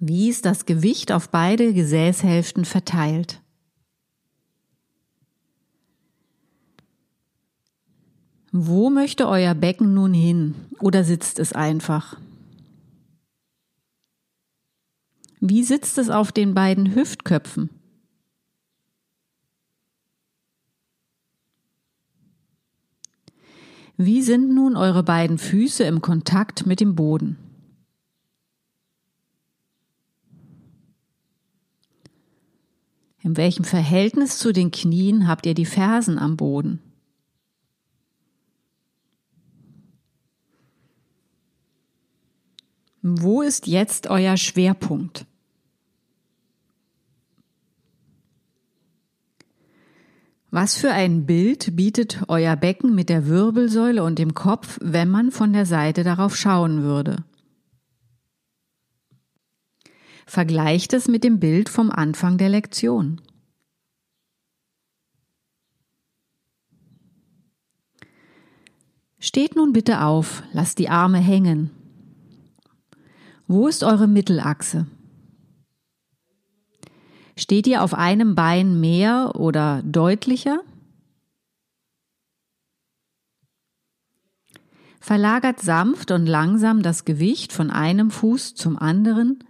Wie 0.00 0.28
ist 0.28 0.44
das 0.44 0.66
Gewicht 0.66 1.12
auf 1.12 1.28
beide 1.28 1.72
Gesäßhälften 1.72 2.64
verteilt? 2.64 3.39
Wo 8.52 8.90
möchte 8.90 9.28
euer 9.28 9.54
Becken 9.54 9.94
nun 9.94 10.12
hin 10.12 10.54
oder 10.80 11.04
sitzt 11.04 11.38
es 11.38 11.52
einfach? 11.52 12.18
Wie 15.38 15.62
sitzt 15.62 15.98
es 15.98 16.10
auf 16.10 16.32
den 16.32 16.52
beiden 16.52 16.94
Hüftköpfen? 16.94 17.70
Wie 23.96 24.22
sind 24.22 24.52
nun 24.54 24.76
eure 24.76 25.02
beiden 25.02 25.38
Füße 25.38 25.84
im 25.84 26.00
Kontakt 26.00 26.66
mit 26.66 26.80
dem 26.80 26.94
Boden? 26.96 27.36
In 33.22 33.36
welchem 33.36 33.64
Verhältnis 33.64 34.38
zu 34.38 34.52
den 34.52 34.70
Knien 34.70 35.28
habt 35.28 35.46
ihr 35.46 35.54
die 35.54 35.66
Fersen 35.66 36.18
am 36.18 36.36
Boden? 36.36 36.80
Wo 43.02 43.40
ist 43.40 43.66
jetzt 43.66 44.08
euer 44.08 44.36
Schwerpunkt? 44.36 45.26
Was 50.50 50.76
für 50.76 50.90
ein 50.90 51.26
Bild 51.26 51.76
bietet 51.76 52.24
euer 52.28 52.56
Becken 52.56 52.94
mit 52.94 53.08
der 53.08 53.26
Wirbelsäule 53.26 54.02
und 54.02 54.18
dem 54.18 54.34
Kopf, 54.34 54.78
wenn 54.82 55.08
man 55.08 55.30
von 55.30 55.52
der 55.52 55.64
Seite 55.64 56.02
darauf 56.02 56.36
schauen 56.36 56.82
würde? 56.82 57.24
Vergleicht 60.26 60.92
es 60.92 61.08
mit 61.08 61.24
dem 61.24 61.40
Bild 61.40 61.68
vom 61.68 61.90
Anfang 61.90 62.36
der 62.36 62.48
Lektion. 62.48 63.20
Steht 69.18 69.54
nun 69.54 69.72
bitte 69.72 70.02
auf, 70.02 70.42
lasst 70.52 70.78
die 70.78 70.88
Arme 70.88 71.18
hängen. 71.18 71.79
Wo 73.52 73.66
ist 73.66 73.82
eure 73.82 74.06
Mittelachse? 74.06 74.86
Steht 77.36 77.66
ihr 77.66 77.82
auf 77.82 77.94
einem 77.94 78.36
Bein 78.36 78.78
mehr 78.78 79.32
oder 79.34 79.82
deutlicher? 79.82 80.60
Verlagert 85.00 85.58
sanft 85.58 86.12
und 86.12 86.26
langsam 86.26 86.84
das 86.84 87.04
Gewicht 87.04 87.52
von 87.52 87.72
einem 87.72 88.12
Fuß 88.12 88.54
zum 88.54 88.78
anderen, 88.78 89.42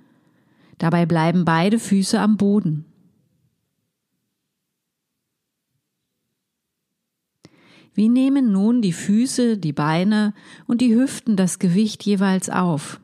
dabei 0.79 1.05
bleiben 1.05 1.45
beide 1.45 1.79
Füße 1.79 2.19
am 2.19 2.39
Boden. 2.39 2.87
Wie 7.93 8.09
nehmen 8.09 8.51
nun 8.51 8.81
die 8.81 8.95
Füße, 8.95 9.59
die 9.59 9.75
Beine 9.75 10.33
und 10.67 10.81
die 10.81 10.95
Hüften 10.95 11.37
das 11.37 11.59
Gewicht 11.59 12.03
jeweils 12.05 12.49
auf? 12.49 12.99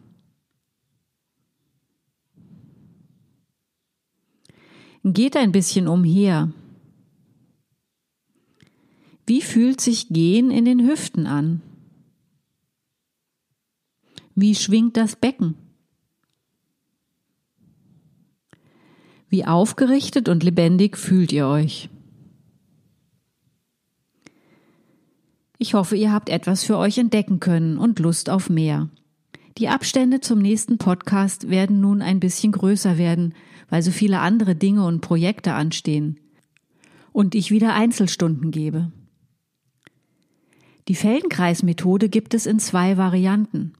Geht 5.08 5.36
ein 5.36 5.52
bisschen 5.52 5.86
umher. 5.86 6.50
Wie 9.24 9.40
fühlt 9.40 9.80
sich 9.80 10.08
Gehen 10.08 10.50
in 10.50 10.64
den 10.64 10.84
Hüften 10.84 11.28
an? 11.28 11.62
Wie 14.34 14.56
schwingt 14.56 14.96
das 14.96 15.14
Becken? 15.14 15.54
Wie 19.28 19.44
aufgerichtet 19.44 20.28
und 20.28 20.42
lebendig 20.42 20.96
fühlt 20.96 21.32
ihr 21.32 21.46
euch? 21.46 21.88
Ich 25.56 25.74
hoffe, 25.74 25.94
ihr 25.94 26.12
habt 26.12 26.28
etwas 26.28 26.64
für 26.64 26.78
euch 26.78 26.98
entdecken 26.98 27.38
können 27.38 27.78
und 27.78 28.00
Lust 28.00 28.28
auf 28.28 28.50
mehr. 28.50 28.88
Die 29.58 29.68
Abstände 29.68 30.20
zum 30.20 30.40
nächsten 30.40 30.78
Podcast 30.78 31.48
werden 31.48 31.80
nun 31.80 32.02
ein 32.02 32.18
bisschen 32.18 32.50
größer 32.50 32.98
werden, 32.98 33.34
weil 33.68 33.82
so 33.82 33.90
viele 33.90 34.20
andere 34.20 34.54
Dinge 34.54 34.84
und 34.84 35.00
Projekte 35.00 35.54
anstehen 35.54 36.20
und 37.12 37.34
ich 37.34 37.50
wieder 37.50 37.74
Einzelstunden 37.74 38.50
gebe. 38.50 38.92
Die 40.88 40.94
Feldenkreismethode 40.94 42.08
gibt 42.08 42.34
es 42.34 42.46
in 42.46 42.58
zwei 42.58 42.96
Varianten. 42.96 43.72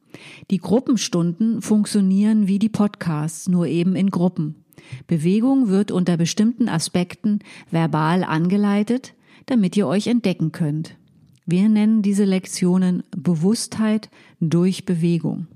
Die 0.50 0.58
Gruppenstunden 0.58 1.62
funktionieren 1.62 2.48
wie 2.48 2.58
die 2.58 2.68
Podcasts, 2.68 3.48
nur 3.48 3.66
eben 3.66 3.94
in 3.94 4.10
Gruppen. 4.10 4.64
Bewegung 5.06 5.68
wird 5.68 5.90
unter 5.90 6.16
bestimmten 6.16 6.68
Aspekten 6.68 7.40
verbal 7.70 8.24
angeleitet, 8.24 9.14
damit 9.46 9.76
ihr 9.76 9.86
euch 9.86 10.06
entdecken 10.06 10.52
könnt. 10.52 10.96
Wir 11.44 11.68
nennen 11.68 12.02
diese 12.02 12.24
Lektionen 12.24 13.04
Bewusstheit 13.16 14.10
durch 14.40 14.84
Bewegung. 14.84 15.46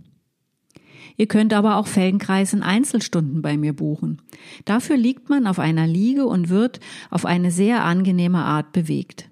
Ihr 1.21 1.27
könnt 1.27 1.53
aber 1.53 1.77
auch 1.77 1.87
Felgenkreis 1.87 2.55
in 2.55 2.63
Einzelstunden 2.63 3.43
bei 3.43 3.59
mir 3.59 3.75
buchen. 3.75 4.23
Dafür 4.65 4.97
liegt 4.97 5.29
man 5.29 5.47
auf 5.47 5.59
einer 5.59 5.87
Liege 5.87 6.25
und 6.25 6.49
wird 6.49 6.81
auf 7.11 7.27
eine 7.27 7.51
sehr 7.51 7.85
angenehme 7.85 8.39
Art 8.39 8.73
bewegt. 8.73 9.29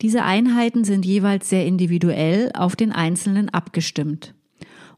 Diese 0.00 0.24
Einheiten 0.24 0.82
sind 0.82 1.06
jeweils 1.06 1.48
sehr 1.48 1.66
individuell 1.66 2.50
auf 2.52 2.74
den 2.74 2.90
Einzelnen 2.90 3.48
abgestimmt. 3.48 4.34